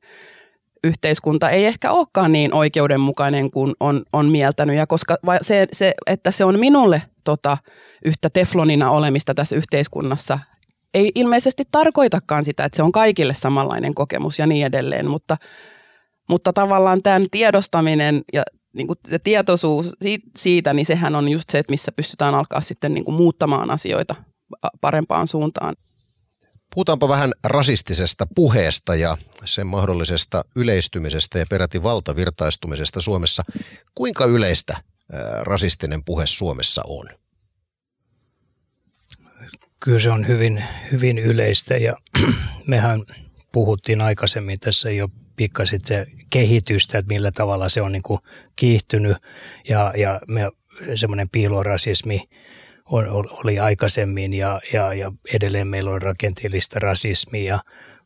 yhteiskunta 0.83 1.49
ei 1.49 1.65
ehkä 1.65 1.91
olekaan 1.91 2.31
niin 2.31 2.53
oikeudenmukainen 2.53 3.51
kuin 3.51 3.73
on, 3.79 4.03
on 4.13 4.29
mieltänyt. 4.29 4.75
Ja 4.75 4.87
koska 4.87 5.17
se, 5.41 5.67
se, 5.73 5.93
että 6.07 6.31
se 6.31 6.45
on 6.45 6.59
minulle 6.59 7.01
tota, 7.23 7.57
yhtä 8.05 8.29
teflonina 8.29 8.91
olemista 8.91 9.33
tässä 9.33 9.55
yhteiskunnassa, 9.55 10.39
ei 10.93 11.11
ilmeisesti 11.15 11.63
tarkoitakaan 11.71 12.45
sitä, 12.45 12.65
että 12.65 12.75
se 12.75 12.83
on 12.83 12.91
kaikille 12.91 13.33
samanlainen 13.33 13.95
kokemus 13.95 14.39
ja 14.39 14.47
niin 14.47 14.65
edelleen, 14.65 15.07
mutta, 15.07 15.37
mutta 16.29 16.53
tavallaan 16.53 17.03
tämän 17.03 17.25
tiedostaminen 17.31 18.21
ja 18.33 18.43
niin 18.73 18.87
kuin 18.87 18.99
tietoisuus 19.23 19.95
siitä, 20.37 20.73
niin 20.73 20.85
sehän 20.85 21.15
on 21.15 21.29
just 21.29 21.49
se, 21.49 21.59
että 21.59 21.71
missä 21.71 21.91
pystytään 21.91 22.35
alkaa 22.35 22.61
sitten 22.61 22.93
niin 22.93 23.05
kuin 23.05 23.15
muuttamaan 23.15 23.71
asioita 23.71 24.15
parempaan 24.81 25.27
suuntaan. 25.27 25.75
Puhutaanpa 26.73 27.09
vähän 27.09 27.31
rasistisesta 27.43 28.27
puheesta 28.35 28.95
ja 28.95 29.17
sen 29.45 29.67
mahdollisesta 29.67 30.45
yleistymisestä 30.55 31.39
ja 31.39 31.45
peräti 31.49 31.83
valtavirtaistumisesta 31.83 33.01
Suomessa. 33.01 33.43
Kuinka 33.95 34.25
yleistä 34.25 34.77
rasistinen 35.41 36.03
puhe 36.05 36.27
Suomessa 36.27 36.81
on? 36.87 37.09
Kyllä 39.79 39.99
se 39.99 40.09
on 40.09 40.27
hyvin, 40.27 40.63
hyvin 40.91 41.19
yleistä 41.19 41.77
ja 41.77 41.97
mehän 42.67 43.03
puhuttiin 43.51 44.01
aikaisemmin 44.01 44.59
tässä 44.59 44.91
jo 44.91 45.07
pikkasit 45.35 45.85
se 45.85 46.05
kehitystä, 46.29 46.97
että 46.97 47.13
millä 47.13 47.31
tavalla 47.31 47.69
se 47.69 47.81
on 47.81 47.91
niin 47.91 48.01
kuin 48.01 48.19
kiihtynyt 48.55 49.17
ja, 49.69 49.93
ja 49.97 50.21
me, 50.27 50.51
semmoinen 50.95 51.29
piilorasismi– 51.29 52.23
oli 52.91 53.59
aikaisemmin 53.59 54.33
ja, 54.33 54.61
ja, 54.73 54.93
ja 54.93 55.11
edelleen 55.33 55.67
meillä 55.67 55.91
on 55.91 56.01
rakenteellista 56.01 56.79
rasismia, 56.79 57.59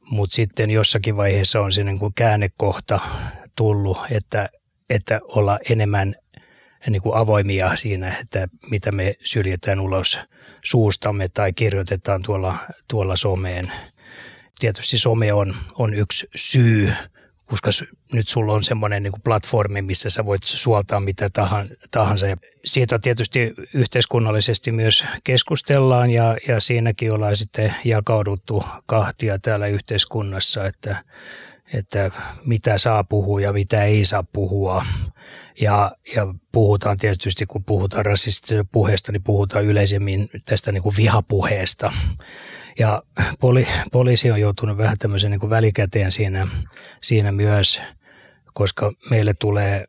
mutta 0.10 0.36
sitten 0.36 0.72
jossakin 0.72 1.18
vaiheessa 1.18 1.62
on 1.62 1.72
se 1.72 1.84
niin 1.84 2.00
kuin 2.00 2.14
käännekohta 2.14 3.00
tullut, 3.56 3.98
että, 4.12 4.50
että 4.90 5.20
olla 5.24 5.60
enemmän 5.70 6.16
niin 6.90 7.02
kuin 7.02 7.16
avoimia 7.16 7.76
siinä, 7.76 8.18
että 8.22 8.48
mitä 8.72 8.92
me 8.92 9.16
syljetään 9.24 9.80
ulos 9.80 10.20
suustamme 10.64 11.30
tai 11.30 11.54
kirjoitetaan 11.54 12.22
tuolla, 12.22 12.58
tuolla 12.90 13.16
someen. 13.16 13.72
Tietysti 14.60 14.98
some 14.98 15.34
on, 15.34 15.56
on 15.74 15.94
yksi 15.94 16.28
syy, 16.36 16.94
koska 17.46 17.70
nyt 18.14 18.28
sulla 18.28 18.54
on 18.54 18.64
semmoinen 18.64 19.04
niin 19.04 19.22
platformi, 19.24 19.82
missä 19.82 20.10
sä 20.10 20.26
voit 20.26 20.44
suoltaa 20.44 21.00
mitä 21.00 21.30
tahansa. 21.92 22.28
Ja 22.28 22.38
siitä 22.66 23.00
tietysti 23.00 23.54
yhteiskunnallisesti 23.74 24.72
myös 24.72 25.06
keskustellaan 25.24 26.12
ja, 26.12 26.38
ja 26.48 26.60
siinäkin 26.60 27.12
ollaan 27.12 27.38
sitten 27.38 27.76
jakauduttu 27.84 28.64
kahtia 28.86 29.40
täällä 29.40 29.68
yhteiskunnassa, 29.68 30.66
että, 30.66 31.04
että 31.74 32.12
mitä 32.46 32.78
saa 32.78 33.04
puhua 33.04 33.42
ja 33.42 33.54
mitä 33.54 33.84
ei 33.84 34.06
saa 34.06 34.24
puhua. 34.34 34.86
Ja, 35.62 35.92
ja 36.16 36.34
puhutaan 36.52 36.98
tietysti, 36.98 37.46
kun 37.46 37.64
puhutaan 37.64 38.06
rasistisesta 38.06 38.66
puheesta, 38.72 39.12
niin 39.12 39.24
puhutaan 39.24 39.66
yleisemmin 39.66 40.30
tästä 40.46 40.72
niin 40.72 40.84
kuin 40.84 40.98
vihapuheesta. 40.98 41.92
Ja 42.80 43.04
poli, 43.40 43.68
poliisi 43.92 44.32
on 44.32 44.42
joutunut 44.42 44.78
vähän 44.78 44.98
tämmöisen 44.98 45.32
niin 45.32 45.40
kuin 45.40 45.50
välikäteen 45.50 46.12
siinä, 46.12 46.48
siinä 47.02 47.32
myös, 47.32 47.82
koska 48.54 48.92
meille 49.10 49.34
tulee 49.34 49.88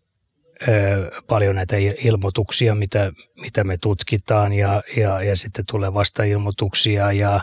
ö, 0.68 1.10
paljon 1.26 1.56
näitä 1.56 1.76
ilmoituksia, 1.98 2.74
mitä, 2.74 3.12
mitä 3.34 3.64
me 3.64 3.76
tutkitaan 3.76 4.52
ja, 4.52 4.82
ja, 4.96 5.22
ja 5.22 5.36
sitten 5.36 5.64
tulee 5.70 5.94
vasta-ilmoituksia 5.94 7.12
ja 7.12 7.40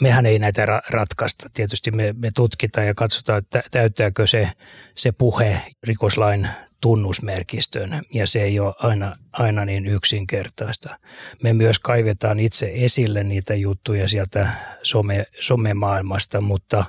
mehän 0.00 0.26
ei 0.26 0.38
näitä 0.38 0.82
ratkaista. 0.90 1.48
Tietysti 1.54 1.90
me, 1.90 2.14
me 2.18 2.30
tutkitaan 2.34 2.86
ja 2.86 2.94
katsotaan, 2.94 3.38
että 3.38 3.62
täyttääkö 3.70 4.26
se, 4.26 4.50
se 4.94 5.12
puhe 5.12 5.60
rikoslain 5.82 6.48
tunnusmerkistön 6.80 8.02
ja 8.14 8.26
se 8.26 8.42
ei 8.42 8.60
ole 8.60 8.74
aina, 8.78 9.16
aina 9.32 9.64
niin 9.64 9.86
yksinkertaista. 9.86 10.98
Me 11.42 11.52
myös 11.52 11.78
kaivetaan 11.78 12.40
itse 12.40 12.72
esille 12.74 13.24
niitä 13.24 13.54
juttuja 13.54 14.08
sieltä 14.08 14.48
some, 14.82 15.26
somemaailmasta, 15.40 16.40
mutta, 16.40 16.84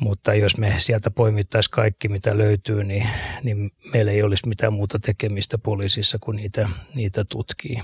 mutta 0.00 0.34
jos 0.34 0.58
me 0.58 0.74
sieltä 0.78 1.10
poimittaisiin 1.10 1.70
kaikki, 1.70 2.08
mitä 2.08 2.38
löytyy, 2.38 2.84
niin, 2.84 3.08
niin 3.42 3.70
meillä 3.92 4.12
ei 4.12 4.22
olisi 4.22 4.48
mitään 4.48 4.72
muuta 4.72 4.98
tekemistä 4.98 5.58
poliisissa 5.58 6.18
kuin 6.20 6.36
niitä, 6.36 6.68
niitä 6.94 7.24
tutkii. 7.24 7.78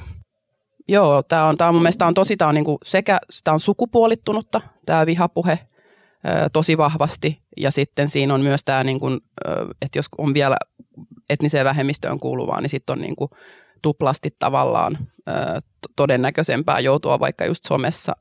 Joo, 0.89 1.23
tämä 1.23 1.45
on, 1.45 1.57
tää 1.57 1.69
on 1.69 1.75
mun 1.75 1.83
mielestä 1.83 2.07
on 2.07 2.15
tosi, 2.15 2.37
tää 2.37 2.49
on 2.49 2.55
niinku 2.55 2.79
sekä 2.85 3.19
tää 3.45 3.55
on 3.55 3.61
sukupuolittunutta, 3.61 4.61
tämä 4.87 5.07
vihapuhe, 5.07 5.59
tosi 6.53 6.79
vahvasti. 6.79 7.39
Ja 7.57 7.71
sitten 7.71 8.09
siinä 8.11 8.35
on 8.35 8.41
myös 8.41 8.65
tämä, 8.65 8.85
niin 8.85 9.01
kuin, 9.01 9.21
että 9.83 9.99
jos 9.99 10.07
on 10.19 10.35
vielä 10.35 10.57
etniseen 11.31 11.65
vähemmistöön 11.65 12.21
kuuluvaa, 12.21 12.61
niin 12.61 12.71
sitten 12.71 12.93
on 12.93 13.01
niin 13.01 13.17
kuin 13.17 13.31
tuplasti 13.83 14.37
tavallaan 14.39 14.99
todennäköisempää 15.97 16.81
joutua 16.81 17.21
vaikka 17.21 17.45
just 17.45 17.65
somessa 17.65 18.13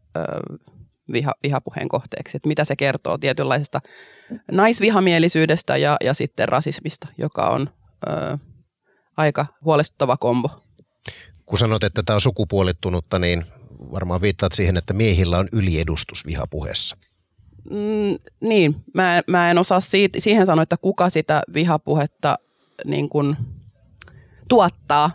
viha, 1.14 1.34
vihapuheen 1.44 1.88
kohteeksi. 1.88 2.38
Että 2.38 2.48
mitä 2.48 2.66
se 2.66 2.76
kertoo 2.76 3.18
tietynlaisesta 3.18 3.80
naisvihamielisyydestä 4.52 5.78
ja, 5.78 5.98
ja 6.04 6.14
sitten 6.14 6.50
rasismista, 6.50 7.08
joka 7.18 7.50
on 7.50 7.70
ö, 8.08 8.38
aika 9.18 9.46
huolestuttava 9.66 10.18
kombo. 10.18 10.50
Kun 11.46 11.58
sanot, 11.58 11.84
että 11.84 12.04
tämä 12.04 12.16
on 12.16 12.22
sukupuolittunutta, 12.22 13.20
niin 13.20 13.46
varmaan 13.92 14.22
viittaat 14.22 14.54
siihen, 14.54 14.78
että 14.78 14.94
miehillä 14.94 15.38
on 15.38 15.48
yliedustus 15.52 16.26
vihapuheessa. 16.26 16.98
Mm, 17.70 18.18
niin, 18.42 18.76
mä, 18.94 19.22
mä 19.28 19.52
en 19.52 19.58
osaa 19.58 19.80
siitä, 19.80 20.20
siihen 20.20 20.46
sanoa, 20.46 20.64
että 20.64 20.78
kuka 20.78 21.10
sitä 21.10 21.42
vihapuhetta 21.54 22.38
niin 22.86 23.10
kuin 23.10 23.38
tuottaa, 24.50 25.12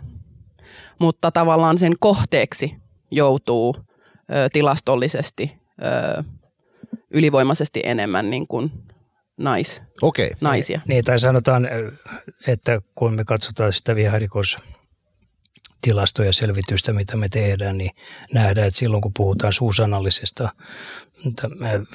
mutta 0.99 1.31
tavallaan 1.31 1.77
sen 1.77 1.93
kohteeksi 1.99 2.75
joutuu 3.11 3.75
ö, 3.77 4.49
tilastollisesti 4.53 5.61
ö, 5.83 6.23
ylivoimaisesti 7.11 7.81
enemmän 7.83 8.29
niin 8.29 8.47
kuin 8.47 8.71
nais, 9.37 9.83
okay. 10.01 10.29
naisia. 10.41 10.81
Niin, 10.87 11.03
tai 11.03 11.19
sanotaan, 11.19 11.67
että 12.47 12.81
kun 12.95 13.13
me 13.13 13.23
katsotaan 13.23 13.73
sitä 13.73 13.95
viharikos 13.95 14.57
tilastoja 15.81 16.33
selvitystä, 16.33 16.93
mitä 16.93 17.17
me 17.17 17.29
tehdään, 17.29 17.77
niin 17.77 17.91
nähdään, 18.33 18.67
että 18.67 18.79
silloin 18.79 19.01
kun 19.01 19.11
puhutaan 19.17 19.53
suusanallisesta 19.53 20.49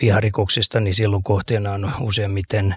viharikoksista, 0.03 0.81
niin 0.81 0.95
silloin 0.95 1.23
kohteena 1.23 1.73
on 1.73 1.93
useimmiten 2.01 2.75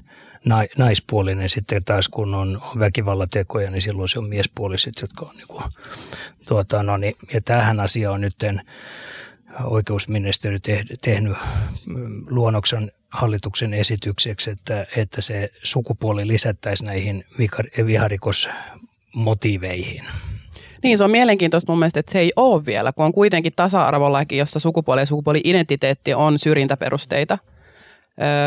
naispuolinen. 0.78 1.50
Sitten 1.50 1.84
taas 1.84 2.10
kun 2.10 2.34
on 2.34 2.62
väkivallatekoja, 2.80 3.72
niin 3.72 3.82
silloin 3.82 4.10
se 4.10 4.20
on 4.20 4.30
miespuoliset, 4.30 4.94
jotka 5.02 5.26
on 5.26 5.36
niin 5.36 5.48
kuin, 5.48 5.64
tuota, 6.48 6.84
no 6.84 6.98
niin, 6.98 7.16
ja 7.34 7.42
tähän 7.42 7.80
asia 7.80 8.12
on 8.12 8.22
nyt 8.22 8.36
oikeusministeri 9.64 10.58
tehnyt 11.02 11.38
luonnoksen 12.30 12.92
hallituksen 13.10 13.74
esitykseksi, 13.74 14.52
että, 14.52 14.88
että 14.98 15.22
se 15.22 15.52
sukupuoli 15.64 16.28
lisättäisiin 16.28 16.86
näihin 16.86 17.26
viharikosmotiiveihin. 17.86 20.06
Niin, 20.84 20.98
se 20.98 21.04
on 21.04 21.12
mielenkiintoista 21.12 21.72
mun 21.72 21.80
mielestä, 21.80 22.00
että 22.00 22.12
se 22.12 22.20
ei 22.20 22.34
ole 22.36 22.66
vielä, 22.66 22.94
kun 22.94 23.06
on 23.06 23.14
kuitenkin 23.14 23.54
tasa-arvolaki, 23.56 24.38
jossa 24.38 24.60
sukupuoli 24.60 25.02
ja 25.02 25.06
sukupuoli-identiteetti 25.06 26.14
on 26.14 26.40
syrjintäperusteita. 26.40 27.38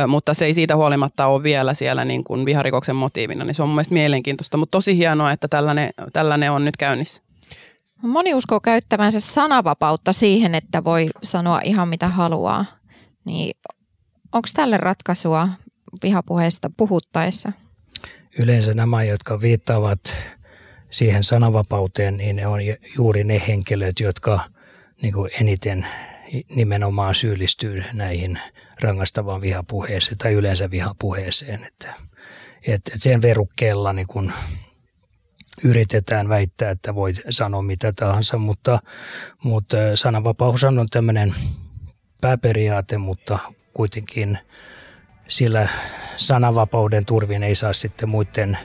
Mutta 0.06 0.34
se 0.34 0.44
ei 0.44 0.54
siitä 0.54 0.76
huolimatta 0.76 1.26
ole 1.26 1.42
vielä 1.42 1.74
siellä 1.74 2.04
niin 2.04 2.24
kuin 2.24 2.46
viharikoksen 2.46 2.96
motiivina, 2.96 3.44
niin 3.44 3.54
se 3.54 3.62
on 3.62 3.68
mun 3.68 3.74
mielestä 3.74 3.94
mielenkiintoista, 3.94 4.56
mutta 4.56 4.76
tosi 4.76 4.96
hienoa, 4.96 5.32
että 5.32 5.48
tällainen, 5.48 5.90
tällainen 6.12 6.52
on 6.52 6.64
nyt 6.64 6.76
käynnissä. 6.76 7.22
Moni 8.02 8.34
uskoo 8.34 8.60
käyttävänsä 8.60 9.20
sanavapautta 9.20 10.12
siihen, 10.12 10.54
että 10.54 10.84
voi 10.84 11.10
sanoa 11.22 11.60
ihan 11.64 11.88
mitä 11.88 12.08
haluaa. 12.08 12.64
Niin 13.24 13.56
onko 14.32 14.48
tälle 14.54 14.76
ratkaisua 14.76 15.48
vihapuheesta 16.02 16.70
puhuttaessa? 16.76 17.52
Yleensä 18.38 18.74
nämä, 18.74 19.04
jotka 19.04 19.40
viittaavat 19.40 20.00
siihen 20.90 21.24
sananvapauteen, 21.24 22.16
niin 22.16 22.37
ne 22.37 22.46
on 22.46 22.60
juuri 22.96 23.24
ne 23.24 23.42
henkilöt, 23.48 24.00
jotka 24.00 24.40
niin 25.02 25.14
kuin 25.14 25.30
eniten 25.40 25.87
nimenomaan 26.55 27.14
syyllistyy 27.14 27.85
näihin 27.92 28.40
rangaistavaan 28.81 29.40
vihapuheeseen 29.40 30.18
tai 30.18 30.33
yleensä 30.33 30.70
vihapuheeseen. 30.70 31.64
Että, 31.64 31.94
että 32.66 32.90
sen 32.94 33.23
verukkeella 33.23 33.92
niin 33.92 34.07
kun 34.07 34.33
yritetään 35.64 36.29
väittää, 36.29 36.70
että 36.70 36.94
voi 36.94 37.12
sanoa 37.31 37.62
mitä 37.62 37.92
tahansa, 37.97 38.38
mutta, 38.38 38.81
mutta 39.44 39.77
sananvapaus 39.94 40.64
on 40.64 40.87
tämmöinen 40.90 41.35
pääperiaate, 42.20 42.99
mutta 42.99 43.38
kuitenkin 43.75 44.38
sillä 45.29 45.68
sananvapauden 46.16 47.07
turvin 47.07 47.42
ei 47.42 47.55
saa 47.55 47.73
sitten 47.73 48.09
muiden 48.09 48.59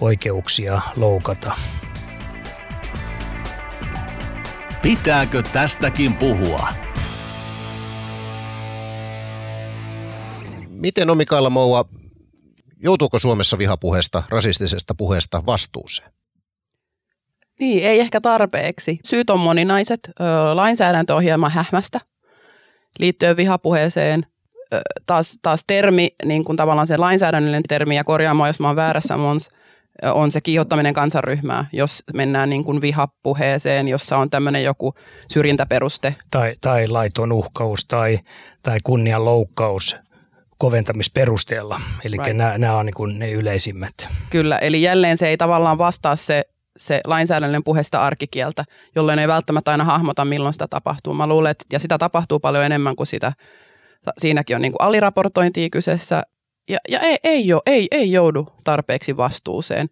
oikeuksia 0.00 0.80
loukata. 0.96 1.54
Pitääkö 4.82 5.42
tästäkin 5.42 6.14
puhua? 6.14 6.68
Miten 10.80 11.10
on 11.10 11.16
Mikaela 11.16 11.50
Moua, 11.50 11.84
joutuuko 12.82 13.18
Suomessa 13.18 13.58
vihapuheesta, 13.58 14.22
rasistisesta 14.28 14.94
puheesta 14.94 15.42
vastuuseen? 15.46 16.10
Niin, 17.60 17.84
ei 17.84 18.00
ehkä 18.00 18.20
tarpeeksi. 18.20 18.98
Syyt 19.04 19.30
on 19.30 19.40
moninaiset. 19.40 20.00
Lainsäädäntö 20.54 21.14
on 21.14 21.22
hieman 21.22 21.50
hähmästä 21.50 22.00
liittyen 22.98 23.36
vihapuheeseen. 23.36 24.26
Taas, 25.06 25.38
taas 25.42 25.64
termi, 25.66 26.08
niin 26.24 26.44
kuin 26.44 26.56
tavallaan 26.56 26.86
se 26.86 26.96
lainsäädännöllinen 26.96 27.62
termi, 27.68 27.96
ja 27.96 28.04
korjaamaan, 28.04 28.48
jos 28.48 28.60
mä 28.60 28.66
oon 28.66 28.76
väärässä, 28.76 29.16
Mons, 29.16 29.48
on 30.14 30.30
se 30.30 30.40
kiihottaminen 30.40 30.94
kansanryhmää, 30.94 31.64
jos 31.72 32.02
mennään 32.14 32.50
niin 32.50 32.64
kuin 32.64 32.80
vihapuheeseen, 32.80 33.88
jossa 33.88 34.18
on 34.18 34.30
tämmöinen 34.30 34.64
joku 34.64 34.94
syrjintäperuste. 35.28 36.14
Tai, 36.30 36.54
tai 36.60 36.88
laiton 36.88 37.32
uhkaus 37.32 37.84
tai, 37.84 38.18
tai 38.62 38.78
kunnian 38.84 39.24
loukkaus 39.24 39.96
koventamisperusteella. 40.60 41.80
Eli 42.04 42.16
right. 42.16 42.36
nämä, 42.36 42.58
nämä 42.58 42.76
on 42.76 42.86
niin 42.86 42.94
kuin 42.94 43.18
ne 43.18 43.30
yleisimmät. 43.30 44.08
Kyllä, 44.30 44.58
eli 44.58 44.82
jälleen 44.82 45.18
se 45.18 45.28
ei 45.28 45.36
tavallaan 45.36 45.78
vastaa 45.78 46.16
se, 46.16 46.42
se 46.76 47.00
lainsäädännön 47.06 47.64
puheesta 47.64 48.02
arkikieltä, 48.02 48.64
jolloin 48.96 49.18
ei 49.18 49.28
välttämättä 49.28 49.70
aina 49.70 49.84
hahmota, 49.84 50.24
milloin 50.24 50.52
sitä 50.52 50.66
tapahtuu. 50.68 51.14
Mä 51.14 51.26
luulen, 51.26 51.50
että 51.50 51.64
ja 51.72 51.78
sitä 51.78 51.98
tapahtuu 51.98 52.40
paljon 52.40 52.64
enemmän 52.64 52.96
kuin 52.96 53.06
sitä. 53.06 53.32
Siinäkin 54.18 54.56
on 54.56 54.62
niin 54.62 54.72
kuin 54.72 54.82
aliraportointia 54.82 55.70
kyseessä 55.70 56.22
ja, 56.68 56.78
ja 56.88 57.00
ei, 57.00 57.16
ei, 57.24 57.52
ole, 57.52 57.62
ei, 57.66 57.88
ei 57.90 58.12
joudu 58.12 58.48
tarpeeksi 58.64 59.16
vastuuseen. 59.16 59.88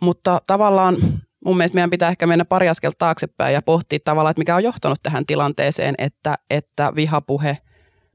Mutta 0.00 0.40
tavallaan 0.46 0.96
mun 1.44 1.56
mielestä 1.56 1.74
meidän 1.74 1.90
pitää 1.90 2.08
ehkä 2.08 2.26
mennä 2.26 2.44
pari 2.44 2.68
askelta 2.68 2.96
taaksepäin 2.98 3.54
ja 3.54 3.62
pohtia 3.62 3.98
tavallaan, 4.04 4.30
että 4.30 4.40
mikä 4.40 4.56
on 4.56 4.64
johtanut 4.64 4.98
tähän 5.02 5.26
tilanteeseen, 5.26 5.94
että, 5.98 6.34
että 6.50 6.92
vihapuhe 6.96 7.58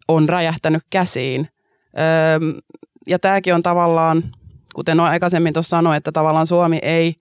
on 0.08 0.30
räjähtänyt 0.30 0.84
käsiin. 0.90 1.48
Öö, 2.00 2.62
ja 3.08 3.20
tämäkin 3.20 3.56
on 3.56 3.62
tavallaan, 3.62 4.24
kuten 4.76 5.00
aikaisemmin 5.00 5.54
tuossa 5.54 5.78
sanoin, 5.78 5.98
että 5.98 6.12
tavallaan 6.12 6.48
Suomi 6.48 6.80
ei, 6.82 7.14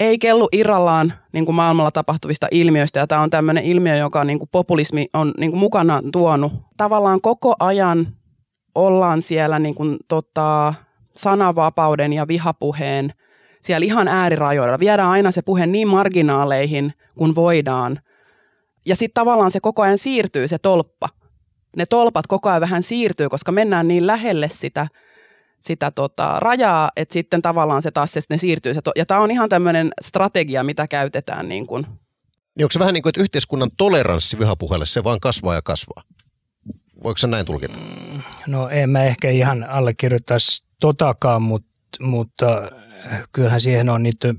ei 0.00 0.18
kellu 0.18 0.48
irrallaan 0.52 1.12
niin 1.32 1.44
kuin 1.44 1.56
maailmalla 1.56 1.90
tapahtuvista 1.90 2.48
ilmiöistä. 2.50 2.98
Ja 2.98 3.06
tämä 3.06 3.20
on 3.20 3.30
tämmöinen 3.30 3.64
ilmiö, 3.64 3.96
joka 3.96 4.24
niin 4.24 4.38
kuin 4.38 4.48
populismi 4.52 5.06
on 5.14 5.34
niin 5.38 5.50
kuin 5.50 5.60
mukana 5.60 6.02
tuonut. 6.12 6.52
Tavallaan 6.76 7.20
koko 7.20 7.54
ajan 7.58 8.06
ollaan 8.74 9.22
siellä 9.22 9.58
niin 9.58 9.74
kuin, 9.74 9.96
tota, 10.08 10.74
sananvapauden 11.14 12.12
ja 12.12 12.28
vihapuheen 12.28 13.12
siellä 13.60 13.84
ihan 13.84 14.08
äärirajoilla. 14.08 14.78
Viedään 14.78 15.10
aina 15.10 15.30
se 15.30 15.42
puhe 15.42 15.66
niin 15.66 15.88
marginaaleihin 15.88 16.92
kuin 17.18 17.34
voidaan. 17.34 17.98
Ja 18.86 18.96
sitten 18.96 19.14
tavallaan 19.14 19.50
se 19.50 19.60
koko 19.60 19.82
ajan 19.82 19.98
siirtyy 19.98 20.48
se 20.48 20.58
tolppa. 20.58 21.08
Ne 21.76 21.86
tolpat 21.86 22.26
koko 22.26 22.48
ajan 22.48 22.60
vähän 22.60 22.82
siirtyy, 22.82 23.28
koska 23.28 23.52
mennään 23.52 23.88
niin 23.88 24.06
lähelle 24.06 24.48
sitä– 24.48 24.86
sitä 25.60 25.90
tota, 25.90 26.40
rajaa, 26.40 26.90
että 26.96 27.12
sitten 27.12 27.42
tavallaan 27.42 27.82
se 27.82 27.90
taas 27.90 28.12
se, 28.12 28.20
ne 28.30 28.36
siirtyy. 28.36 28.74
Se 28.74 28.82
to- 28.82 28.92
ja 28.96 29.06
tämä 29.06 29.20
on 29.20 29.30
ihan 29.30 29.48
tämmöinen 29.48 29.92
strategia, 30.00 30.64
mitä 30.64 30.88
käytetään. 30.88 31.48
Niin 31.48 31.66
kuin. 31.66 31.86
Niin 32.56 32.64
onko 32.64 32.72
se 32.72 32.78
vähän 32.78 32.94
niin 32.94 33.02
kuin, 33.02 33.10
että 33.10 33.22
yhteiskunnan 33.22 33.70
toleranssi 33.76 34.38
vihapuheelle, 34.38 34.86
se 34.86 35.04
vaan 35.04 35.20
kasvaa 35.20 35.54
ja 35.54 35.62
kasvaa? 35.62 36.02
Voiko 37.04 37.18
se 37.18 37.26
näin 37.26 37.46
tulkita? 37.46 37.80
Mm, 37.80 38.22
no 38.46 38.68
en 38.68 38.90
mä 38.90 39.04
ehkä 39.04 39.30
ihan 39.30 39.64
allekirjoittaisi 39.64 40.64
totakaan, 40.80 41.42
mutta, 41.42 41.68
mutta 42.00 42.46
kyllähän 43.32 43.60
siihen 43.60 43.88
on 43.88 44.02
niitä 44.02 44.34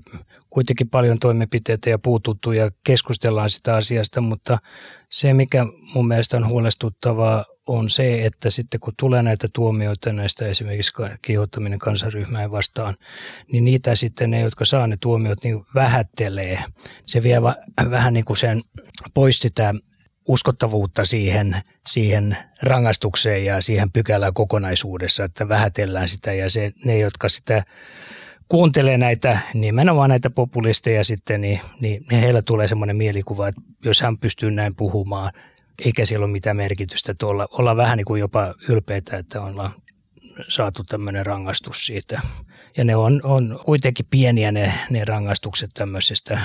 kuitenkin 0.52 0.90
paljon 0.90 1.20
toimenpiteitä 1.20 1.90
ja 1.90 2.00
puututtu 2.00 2.52
ja 2.52 2.72
keskustellaan 2.84 3.50
sitä 3.50 3.76
asiasta, 3.76 4.22
mutta 4.22 4.58
se 5.10 5.34
mikä 5.34 5.66
mun 5.94 6.08
mielestä 6.08 6.38
on 6.38 6.48
huolestuttavaa 6.48 7.46
on 7.68 7.90
se, 7.90 8.26
että 8.26 8.50
sitten 8.50 8.80
kun 8.80 8.94
tulee 9.00 9.24
näitä 9.24 9.48
tuomioita 9.54 10.14
näistä 10.14 10.48
esimerkiksi 10.48 10.94
kiihottaminen 11.22 11.80
kansanryhmään 11.80 12.52
vastaan, 12.52 12.96
niin 13.52 13.66
niitä 13.66 13.96
sitten 13.96 14.32
ne, 14.32 14.42
jotka 14.42 14.66
saa 14.66 14.88
ne 14.88 14.98
tuomiot, 15.02 15.44
niin 15.44 15.66
vähättelee. 15.76 16.64
Se 17.06 17.24
vie 17.24 17.42
vähän 17.90 18.14
niin 18.14 18.26
kuin 18.26 18.38
sen 18.38 18.62
pois 19.14 19.40
sitä 19.40 19.74
uskottavuutta 20.28 21.06
siihen, 21.06 21.62
siihen 21.88 22.38
rangaistukseen 22.64 23.46
ja 23.46 23.62
siihen 23.62 23.92
pykälään 23.92 24.34
kokonaisuudessa, 24.34 25.24
että 25.24 25.50
vähätellään 25.50 26.10
sitä 26.10 26.34
ja 26.34 26.50
se, 26.50 26.72
ne, 26.86 26.98
jotka 26.98 27.30
sitä 27.30 27.64
kuuntelee 28.52 28.98
näitä, 28.98 29.40
nimenomaan 29.54 30.10
näitä 30.10 30.30
populisteja 30.30 31.04
sitten, 31.04 31.42
niin, 31.42 31.62
niin 31.80 32.06
heillä 32.12 32.42
tulee 32.42 32.68
semmoinen 32.68 32.96
mielikuva, 32.96 33.48
että 33.48 33.62
jos 33.86 34.02
hän 34.02 34.18
pystyy 34.18 34.52
näin 34.52 34.76
puhumaan, 34.76 35.32
eikä 35.86 36.06
siellä 36.06 36.24
ole 36.24 36.32
mitään 36.32 36.58
merkitystä, 36.58 37.12
että 37.12 37.26
olla, 37.28 37.48
olla 37.52 37.76
vähän 37.76 37.98
niin 37.98 38.06
kuin 38.06 38.20
jopa 38.20 38.54
ylpeitä, 38.70 39.18
että 39.18 39.42
ollaan 39.42 39.74
saatu 40.48 40.84
tämmöinen 40.84 41.26
rangaistus 41.26 41.86
siitä. 41.86 42.22
Ja 42.78 42.84
ne 42.84 42.96
on, 42.96 43.22
on 43.24 43.60
kuitenkin 43.66 44.06
pieniä 44.10 44.52
ne, 44.52 44.74
ne 44.90 45.06
rangaistukset 45.06 45.70
tämmöisestä. 45.74 46.40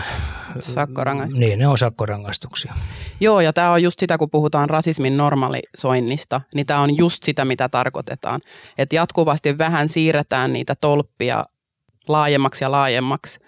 Sakkorangaistuksia. 0.59 1.49
Niin, 1.49 1.59
ne 1.59 1.69
on 1.69 1.79
sakkorangaistuksia. 1.79 2.75
Joo, 3.21 3.41
ja 3.41 3.53
tämä 3.53 3.73
on 3.73 3.83
just 3.83 3.99
sitä, 3.99 4.19
kun 4.19 4.31
puhutaan 4.31 4.71
rasismin 4.71 5.17
normalisoinnista, 5.17 6.41
niin 6.55 6.67
tämä 6.67 6.81
on 6.81 6.97
just 6.97 7.23
sitä, 7.23 7.45
mitä 7.45 7.69
tarkoitetaan. 7.69 8.41
Että 8.79 8.97
jatkuvasti 8.97 9.59
vähän 9.59 9.89
siirretään 9.89 10.53
niitä 10.53 10.75
tolppia 10.75 11.45
laajemmaksi 12.13 12.65
ja 12.65 12.71
laajemmaksi, 12.71 13.41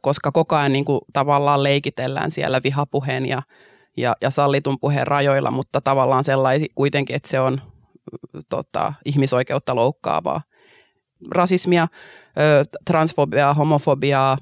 koska 0.00 0.32
koko 0.32 0.56
ajan 0.56 0.72
niin 0.72 0.84
kuin 0.84 1.00
tavallaan 1.12 1.62
leikitellään 1.62 2.30
siellä 2.30 2.60
vihapuheen 2.64 3.26
ja 3.26 3.42
ja, 3.96 4.16
ja 4.20 4.30
sallitun 4.30 4.80
puheen 4.80 5.06
rajoilla, 5.06 5.50
mutta 5.50 5.80
tavallaan 5.80 6.24
sellaisi 6.24 6.68
kuitenkin, 6.74 7.16
että 7.16 7.28
se 7.28 7.40
on 7.40 7.60
tota, 8.48 8.92
ihmisoikeutta 9.04 9.74
loukkaavaa. 9.74 10.40
Rasismia, 11.30 11.88
transfobiaa, 12.84 13.54
homofobiaa, 13.54 14.38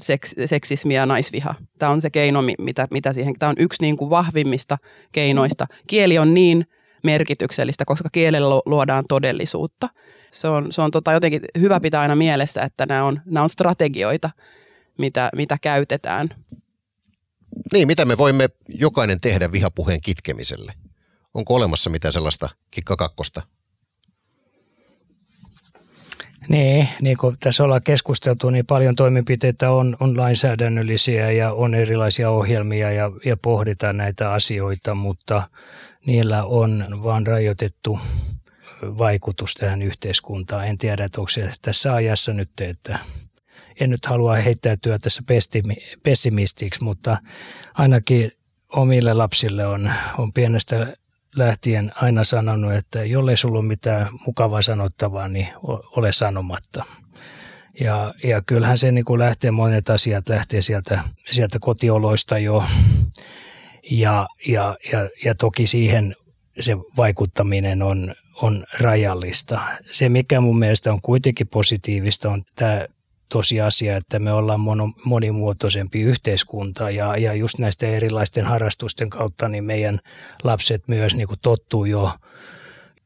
seks, 0.00 0.34
seksismiä, 0.46 1.06
naisviha. 1.06 1.54
Tämä 1.78 1.92
on 1.92 2.00
se 2.00 2.10
keino, 2.10 2.42
mitä, 2.58 2.88
mitä 2.90 3.12
siihen, 3.12 3.34
tämä 3.38 3.50
on 3.50 3.56
yksi 3.58 3.82
niin 3.82 3.96
kuin 3.96 4.10
vahvimmista 4.10 4.78
keinoista. 5.12 5.66
Kieli 5.86 6.18
on 6.18 6.34
niin 6.34 6.66
merkityksellistä, 7.02 7.84
koska 7.84 8.08
kielellä 8.12 8.62
luodaan 8.66 9.04
todellisuutta. 9.08 9.88
Se 10.30 10.48
on, 10.48 10.72
se 10.72 10.82
on 10.82 10.90
tota 10.90 11.12
jotenkin 11.12 11.40
hyvä 11.60 11.80
pitää 11.80 12.00
aina 12.00 12.14
mielessä, 12.14 12.62
että 12.62 12.86
nämä 12.86 13.04
on, 13.04 13.20
nämä 13.24 13.42
on 13.42 13.50
strategioita, 13.50 14.30
mitä, 14.98 15.30
mitä 15.36 15.56
käytetään. 15.60 16.28
Niin, 17.72 17.86
mitä 17.86 18.04
me 18.04 18.18
voimme 18.18 18.48
jokainen 18.68 19.20
tehdä 19.20 19.52
vihapuheen 19.52 20.00
kitkemiselle? 20.00 20.72
Onko 21.34 21.54
olemassa 21.54 21.90
mitään 21.90 22.12
sellaista 22.12 22.48
kikkakakkosta? 22.70 23.42
Niin, 26.48 26.88
niin 27.00 27.16
kuin 27.16 27.36
tässä 27.40 27.64
ollaan 27.64 27.82
keskusteltu, 27.82 28.50
niin 28.50 28.66
paljon 28.66 28.94
toimenpiteitä 28.94 29.70
on, 29.70 29.96
on 30.00 30.16
lainsäädännöllisiä 30.16 31.30
ja 31.30 31.52
on 31.52 31.74
erilaisia 31.74 32.30
ohjelmia 32.30 32.92
ja, 32.92 33.10
ja 33.24 33.36
pohditaan 33.36 33.96
näitä 33.96 34.32
asioita, 34.32 34.94
mutta 34.94 35.42
niillä 36.06 36.44
on 36.44 37.00
vain 37.02 37.26
rajoitettu 37.26 37.98
vaikutus 38.82 39.54
tähän 39.54 39.82
yhteiskuntaan. 39.82 40.66
En 40.66 40.78
tiedä, 40.78 41.04
että 41.04 41.20
onko 41.20 41.28
se 41.28 41.52
tässä 41.62 41.94
ajassa 41.94 42.32
nyt, 42.32 42.60
että 42.60 42.98
en 43.80 43.90
nyt 43.90 44.06
halua 44.06 44.36
heittäytyä 44.36 44.98
tässä 44.98 45.22
pessimistiksi, 46.02 46.84
mutta 46.84 47.18
ainakin 47.74 48.32
omille 48.68 49.14
lapsille 49.14 49.66
on, 49.66 49.92
on 50.18 50.32
pienestä 50.32 50.96
lähtien 51.36 51.92
aina 51.94 52.24
sanonut, 52.24 52.72
että 52.72 53.04
jollei 53.04 53.36
sulla 53.36 53.58
ole 53.58 53.66
mitään 53.66 54.08
mukavaa 54.26 54.62
sanottavaa, 54.62 55.28
niin 55.28 55.48
ole 55.96 56.12
sanomatta. 56.12 56.84
Ja, 57.80 58.14
ja 58.24 58.42
kyllähän 58.42 58.78
se 58.78 58.92
niin 58.92 59.04
kuin 59.04 59.18
lähtee, 59.20 59.50
monet 59.50 59.90
asiat 59.90 60.28
lähtee 60.28 60.62
sieltä, 60.62 61.00
sieltä 61.30 61.58
kotioloista 61.60 62.38
jo. 62.38 62.64
Ja, 63.90 64.28
ja, 64.46 64.76
ja, 64.92 65.08
ja 65.24 65.34
toki 65.34 65.66
siihen 65.66 66.16
se 66.60 66.76
vaikuttaminen 66.96 67.82
on, 67.82 68.14
on 68.42 68.64
rajallista. 68.80 69.60
Se, 69.90 70.08
mikä 70.08 70.40
mun 70.40 70.58
mielestä 70.58 70.92
on 70.92 71.00
kuitenkin 71.02 71.48
positiivista, 71.48 72.30
on 72.30 72.42
tämä 72.54 72.86
tosiasia, 73.28 73.96
että 73.96 74.18
me 74.18 74.32
ollaan 74.32 74.60
monimuotoisempi 75.04 76.00
yhteiskunta 76.00 76.90
ja, 76.90 77.16
ja 77.16 77.34
just 77.34 77.58
näistä 77.58 77.86
erilaisten 77.86 78.44
harrastusten 78.44 79.10
kautta 79.10 79.48
niin 79.48 79.64
meidän 79.64 80.00
lapset 80.44 80.82
myös 80.88 81.14
niin 81.14 81.28
kuin 81.28 81.40
tottuu 81.42 81.84
jo 81.84 82.12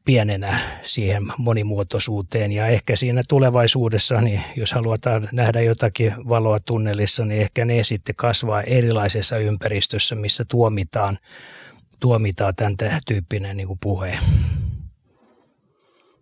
pienenä 0.05 0.59
siihen 0.81 1.23
monimuotoisuuteen 1.37 2.51
ja 2.51 2.67
ehkä 2.67 2.95
siinä 2.95 3.21
tulevaisuudessa, 3.29 4.21
niin 4.21 4.41
jos 4.55 4.73
halutaan 4.73 5.29
nähdä 5.31 5.61
jotakin 5.61 6.13
valoa 6.29 6.59
tunnelissa, 6.59 7.25
niin 7.25 7.41
ehkä 7.41 7.65
ne 7.65 7.83
sitten 7.83 8.15
kasvaa 8.15 8.61
erilaisessa 8.61 9.37
ympäristössä, 9.37 10.15
missä 10.15 10.45
tuomitaan, 10.45 11.19
tuomitaan 11.99 12.53
tämän 12.55 12.75
tyyppinen 13.07 13.57
niin 13.57 13.67
kuin 13.67 13.79
puhe. 13.83 14.17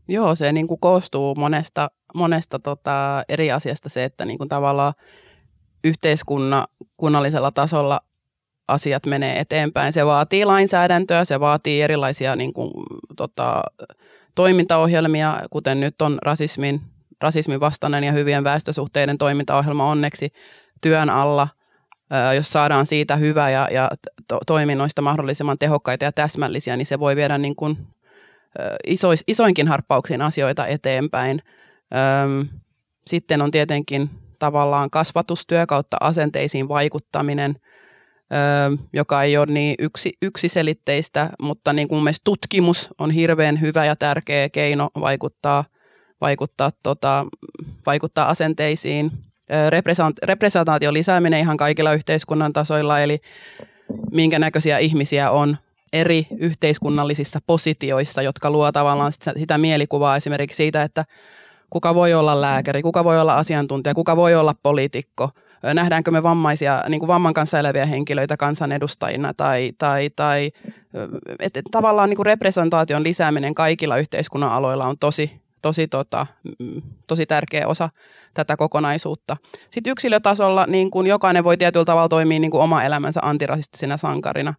Joo, 0.08 0.36
se 0.36 0.52
niin 0.52 0.68
kuin 0.68 0.80
koostuu 0.80 1.36
monesta 1.36 1.90
monesta 2.14 2.60
tota, 2.60 3.24
eri 3.30 3.52
asiasta 3.52 3.90
se, 3.90 4.04
että 4.04 4.26
niin 4.26 4.38
kuin 4.38 4.50
tavallaan 4.50 4.94
yhteiskunnallisella 5.84 7.52
tasolla 7.52 8.02
asiat 8.68 9.06
menee 9.06 9.40
eteenpäin. 9.40 9.94
Se 9.94 10.06
vaatii 10.06 10.46
lainsäädäntöä, 10.46 11.26
se 11.26 11.40
vaatii 11.40 11.82
erilaisia 11.82 12.36
niin 12.36 12.54
kuin, 12.54 12.72
tota, 13.18 13.64
toimintaohjelmia, 14.36 15.40
kuten 15.50 15.80
nyt 15.80 16.02
on 16.02 16.20
rasismin, 16.22 16.82
rasismin 17.22 17.60
vastainen 17.60 18.04
ja 18.04 18.12
hyvien 18.12 18.44
väestösuhteiden 18.44 19.18
toimintaohjelma 19.18 19.92
onneksi 19.92 20.34
työn 20.82 21.10
alla, 21.10 21.48
jos 22.36 22.52
saadaan 22.52 22.86
siitä 22.86 23.16
hyvä 23.16 23.50
ja, 23.50 23.68
ja 23.72 23.90
to, 24.28 24.40
toiminnoista 24.48 25.02
mahdollisimman 25.02 25.58
tehokkaita 25.58 26.06
ja 26.06 26.12
täsmällisiä, 26.12 26.78
niin 26.78 26.86
se 26.86 27.00
voi 27.00 27.16
viedä 27.16 27.38
niin 27.38 27.56
kuin, 27.56 27.78
isois, 28.88 29.24
isoinkin 29.28 29.68
harppauksiin 29.68 30.22
asioita 30.22 30.68
eteenpäin. 30.68 31.42
Sitten 33.08 33.42
on 33.42 33.52
tietenkin 33.52 34.10
tavallaan 34.40 34.90
kasvatustyö 34.90 35.66
kautta 35.66 35.98
asenteisiin 36.02 36.68
vaikuttaminen, 36.68 37.56
joka 38.94 39.24
ei 39.24 39.38
ole 39.38 39.46
niin 39.46 39.76
yksi, 39.80 40.14
yksiselitteistä, 40.22 41.30
mutta 41.42 41.74
niin 41.74 41.88
kuin 41.88 42.04
mun 42.04 42.12
tutkimus 42.24 42.90
on 42.98 43.12
hirveän 43.12 43.62
hyvä 43.62 43.86
ja 43.86 43.96
tärkeä 43.96 44.50
keino 44.50 44.90
vaikuttaa, 45.00 45.66
vaikuttaa, 46.22 46.70
tota, 46.84 47.26
vaikuttaa 47.86 48.30
asenteisiin. 48.30 49.12
Representaation 50.24 50.94
lisääminen 50.94 51.40
ihan 51.40 51.58
kaikilla 51.58 51.94
yhteiskunnan 51.94 52.54
tasoilla, 52.54 53.00
eli 53.00 53.20
minkä 54.12 54.40
näköisiä 54.40 54.78
ihmisiä 54.78 55.32
on 55.32 55.58
eri 55.94 56.28
yhteiskunnallisissa 56.38 57.40
positioissa, 57.48 58.22
jotka 58.22 58.52
luo 58.52 58.72
tavallaan 58.72 59.12
sitä, 59.12 59.34
sitä 59.38 59.58
mielikuvaa 59.58 60.16
esimerkiksi 60.16 60.58
siitä, 60.58 60.84
että 60.84 61.06
kuka 61.70 61.96
voi 61.96 62.14
olla 62.14 62.42
lääkäri, 62.42 62.82
kuka 62.82 63.04
voi 63.04 63.22
olla 63.22 63.38
asiantuntija, 63.38 63.94
kuka 63.94 64.16
voi 64.16 64.36
olla 64.36 64.56
poliitikko, 64.64 65.30
nähdäänkö 65.74 66.12
me 66.12 66.24
vammaisia, 66.24 66.84
niin 66.90 67.00
kuin 67.00 67.08
vamman 67.08 67.34
kanssa 67.34 67.60
eläviä 67.60 67.86
henkilöitä 67.86 68.38
kansanedustajina 68.38 69.34
tai, 69.34 69.72
tai, 69.78 70.10
tai 70.16 70.52
että 71.40 71.62
tavallaan 71.72 72.10
niin 72.10 72.16
kuin 72.18 72.26
representaation 72.26 73.04
lisääminen 73.04 73.56
kaikilla 73.56 73.98
yhteiskunnan 73.98 74.52
aloilla 74.52 74.86
on 74.86 74.98
tosi, 75.00 75.42
tosi, 75.62 75.88
tota, 75.88 76.28
mm, 76.60 76.82
tosi 77.08 77.26
tärkeä 77.26 77.68
osa 77.68 77.90
tätä 78.34 78.58
kokonaisuutta. 78.58 79.38
Sitten 79.70 79.92
yksilötasolla 79.92 80.66
niin 80.70 80.92
kun 80.92 81.08
jokainen 81.08 81.44
voi 81.44 81.58
tietyllä 81.58 81.86
tavalla 81.86 82.10
toimia 82.10 82.40
niin 82.40 82.52
kuin 82.52 82.64
oma 82.64 82.84
elämänsä 82.84 83.20
antirasistisena 83.24 83.98
sankarina. 83.98 84.54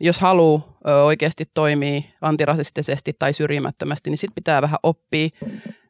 Jos 0.00 0.20
haluaa 0.20 0.76
oikeasti 1.04 1.44
toimia 1.54 2.02
antirasistisesti 2.20 3.12
tai 3.18 3.32
syrjimättömästi, 3.32 4.10
niin 4.10 4.18
sitten 4.18 4.34
pitää 4.34 4.62
vähän 4.62 4.78
oppia 4.82 5.28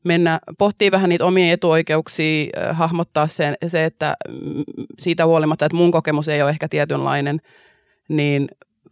mennä, 0.05 0.41
pohtii 0.59 0.91
vähän 0.91 1.09
niitä 1.09 1.25
omia 1.25 1.53
etuoikeuksia, 1.53 2.51
hahmottaa 2.73 3.27
sen, 3.27 3.55
se, 3.67 3.85
että 3.85 4.15
mm, 4.29 4.65
siitä 4.99 5.27
huolimatta, 5.27 5.67
että 5.67 5.77
mun 5.77 5.91
kokemus 5.91 6.29
ei 6.29 6.43
ole 6.43 6.51
ehkä 6.51 6.69
tietynlainen, 6.69 7.41
niin 8.09 8.49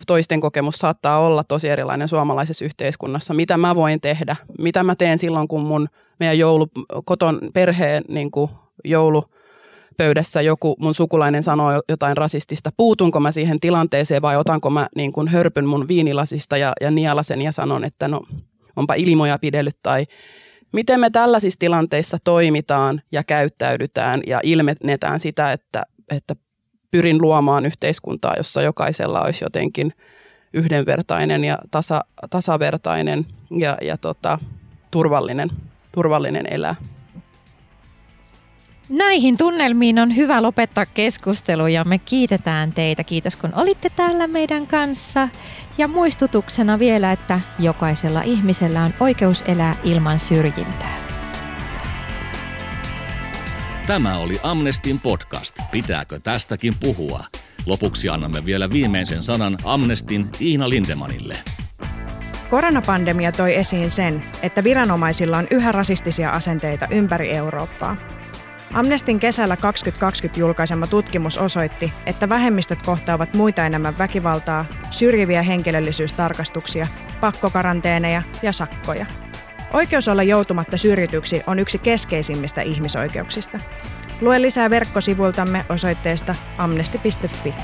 toisten 0.06 0.40
kokemus 0.40 0.74
saattaa 0.74 1.20
olla 1.20 1.44
tosi 1.44 1.68
erilainen 1.68 2.08
suomalaisessa 2.08 2.64
yhteiskunnassa. 2.64 3.34
Mitä 3.34 3.56
mä 3.56 3.74
voin 3.74 4.00
tehdä? 4.00 4.36
Mitä 4.58 4.84
mä 4.84 4.94
teen 4.94 5.18
silloin, 5.18 5.48
kun 5.48 5.62
mun 5.62 5.88
meidän 6.20 6.38
joulu, 6.38 6.66
koton 7.04 7.40
perheen 7.54 8.04
niin 8.08 8.30
kuin 8.30 8.50
joulu, 8.84 9.24
pöydässä 9.96 10.42
joku 10.42 10.76
mun 10.78 10.94
sukulainen 10.94 11.42
sanoo 11.42 11.82
jotain 11.88 12.16
rasistista, 12.16 12.70
puutunko 12.76 13.20
mä 13.20 13.32
siihen 13.32 13.60
tilanteeseen 13.60 14.22
vai 14.22 14.36
otanko 14.36 14.70
mä 14.70 14.88
niin 14.96 15.12
kuin 15.12 15.28
hörpyn 15.28 15.66
mun 15.66 15.88
viinilasista 15.88 16.56
ja, 16.56 16.72
ja 16.80 16.90
nialasen 16.90 17.42
ja 17.42 17.52
sanon, 17.52 17.84
että 17.84 18.08
no 18.08 18.20
onpa 18.76 18.94
ilmoja 18.94 19.38
pidellyt 19.38 19.76
tai 19.82 20.06
miten 20.73 21.01
me 21.01 21.11
tällaisissa 21.11 21.59
tilanteissa 21.59 22.16
toimitaan 22.25 23.03
ja 23.12 23.25
käyttäydytään 23.25 24.20
ja 24.27 24.41
ilmennetään 24.43 25.20
sitä, 25.20 25.53
että, 25.53 25.83
että 26.11 26.37
pyrin 26.91 27.23
luomaan 27.23 27.66
yhteiskuntaa, 27.66 28.35
jossa 28.37 28.62
jokaisella 28.62 29.20
olisi 29.20 29.45
jotenkin 29.45 29.93
yhdenvertainen 30.53 31.45
ja 31.45 31.59
tasa, 31.70 32.05
tasavertainen 32.31 33.27
ja, 33.59 33.79
ja 33.83 33.97
tota, 33.97 34.39
turvallinen, 34.91 35.51
turvallinen 35.95 36.47
elää. 36.51 36.77
Näihin 38.99 39.36
tunnelmiin 39.36 39.99
on 39.99 40.16
hyvä 40.16 40.43
lopettaa 40.43 40.86
keskustelu 40.86 41.66
ja 41.66 41.84
me 41.84 41.99
kiitetään 41.99 42.72
teitä. 42.72 43.05
Kiitos 43.05 43.36
kun 43.36 43.51
olitte 43.55 43.90
täällä 43.90 44.26
meidän 44.26 44.66
kanssa. 44.66 45.28
Ja 45.78 45.88
muistutuksena 45.88 46.78
vielä, 46.78 47.12
että 47.12 47.40
jokaisella 47.59 48.22
ihmisellä 48.22 48.82
on 48.82 48.95
oikeus 49.01 49.43
elää 49.43 49.74
ilman 49.84 50.18
syrjintää. 50.18 50.97
Tämä 53.86 54.18
oli 54.18 54.40
Amnestin 54.43 55.01
podcast. 55.01 55.59
Pitääkö 55.70 56.20
tästäkin 56.20 56.74
puhua? 56.80 57.24
Lopuksi 57.66 58.09
annamme 58.09 58.45
vielä 58.45 58.70
viimeisen 58.70 59.22
sanan 59.22 59.59
Amnestin 59.64 60.28
Iina 60.40 60.68
Lindemanille. 60.68 61.34
Koronapandemia 62.51 63.32
toi 63.32 63.55
esiin 63.55 63.90
sen, 63.90 64.24
että 64.43 64.64
viranomaisilla 64.64 65.38
on 65.38 65.47
yhä 65.51 65.72
rasistisia 65.72 66.30
asenteita 66.30 66.86
ympäri 66.90 67.30
Eurooppaa. 67.30 67.97
Amnestin 68.73 69.20
kesällä 69.20 69.57
2020 69.57 70.41
julkaisema 70.41 70.87
tutkimus 70.87 71.39
osoitti, 71.39 71.93
että 72.07 72.29
vähemmistöt 72.29 72.83
kohtaavat 72.83 73.35
muita 73.35 73.66
enemmän 73.66 73.99
väkivaltaa, 73.99 74.64
syrjiviä 74.91 75.43
henkilöllisyystarkastuksia, 75.43 76.87
pakkokaranteeneja 77.20 78.23
ja 78.43 78.53
sakkoja. 78.53 79.07
Oikeus 79.73 80.09
olla 80.09 80.23
joutumatta 80.23 80.77
syrjityksi 80.77 81.43
on 81.47 81.59
yksi 81.59 81.79
keskeisimmistä 81.79 82.62
ihmisoikeuksista. 82.62 83.59
Lue 84.20 84.43
lisää 84.43 84.70
verkkosivultamme 84.70 85.64
osoitteesta 85.68 86.35
amnesti.fi. 86.59 87.55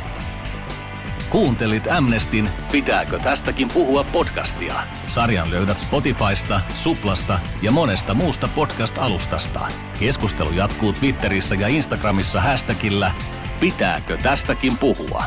Kuuntelit 1.30 1.86
Amnestin 1.90 2.48
Pitääkö 2.72 3.18
tästäkin 3.18 3.68
puhua 3.68 4.04
podcastia? 4.04 4.74
Sarjan 5.06 5.50
löydät 5.50 5.78
Spotifysta, 5.78 6.60
Suplasta 6.74 7.38
ja 7.62 7.72
monesta 7.72 8.14
muusta 8.14 8.48
podcast-alustasta. 8.54 9.60
Keskustelu 10.00 10.50
jatkuu 10.50 10.92
Twitterissä 10.92 11.54
ja 11.54 11.68
Instagramissa 11.68 12.40
hashtagillä 12.40 13.12
Pitääkö 13.60 14.16
tästäkin 14.16 14.78
puhua? 14.78 15.24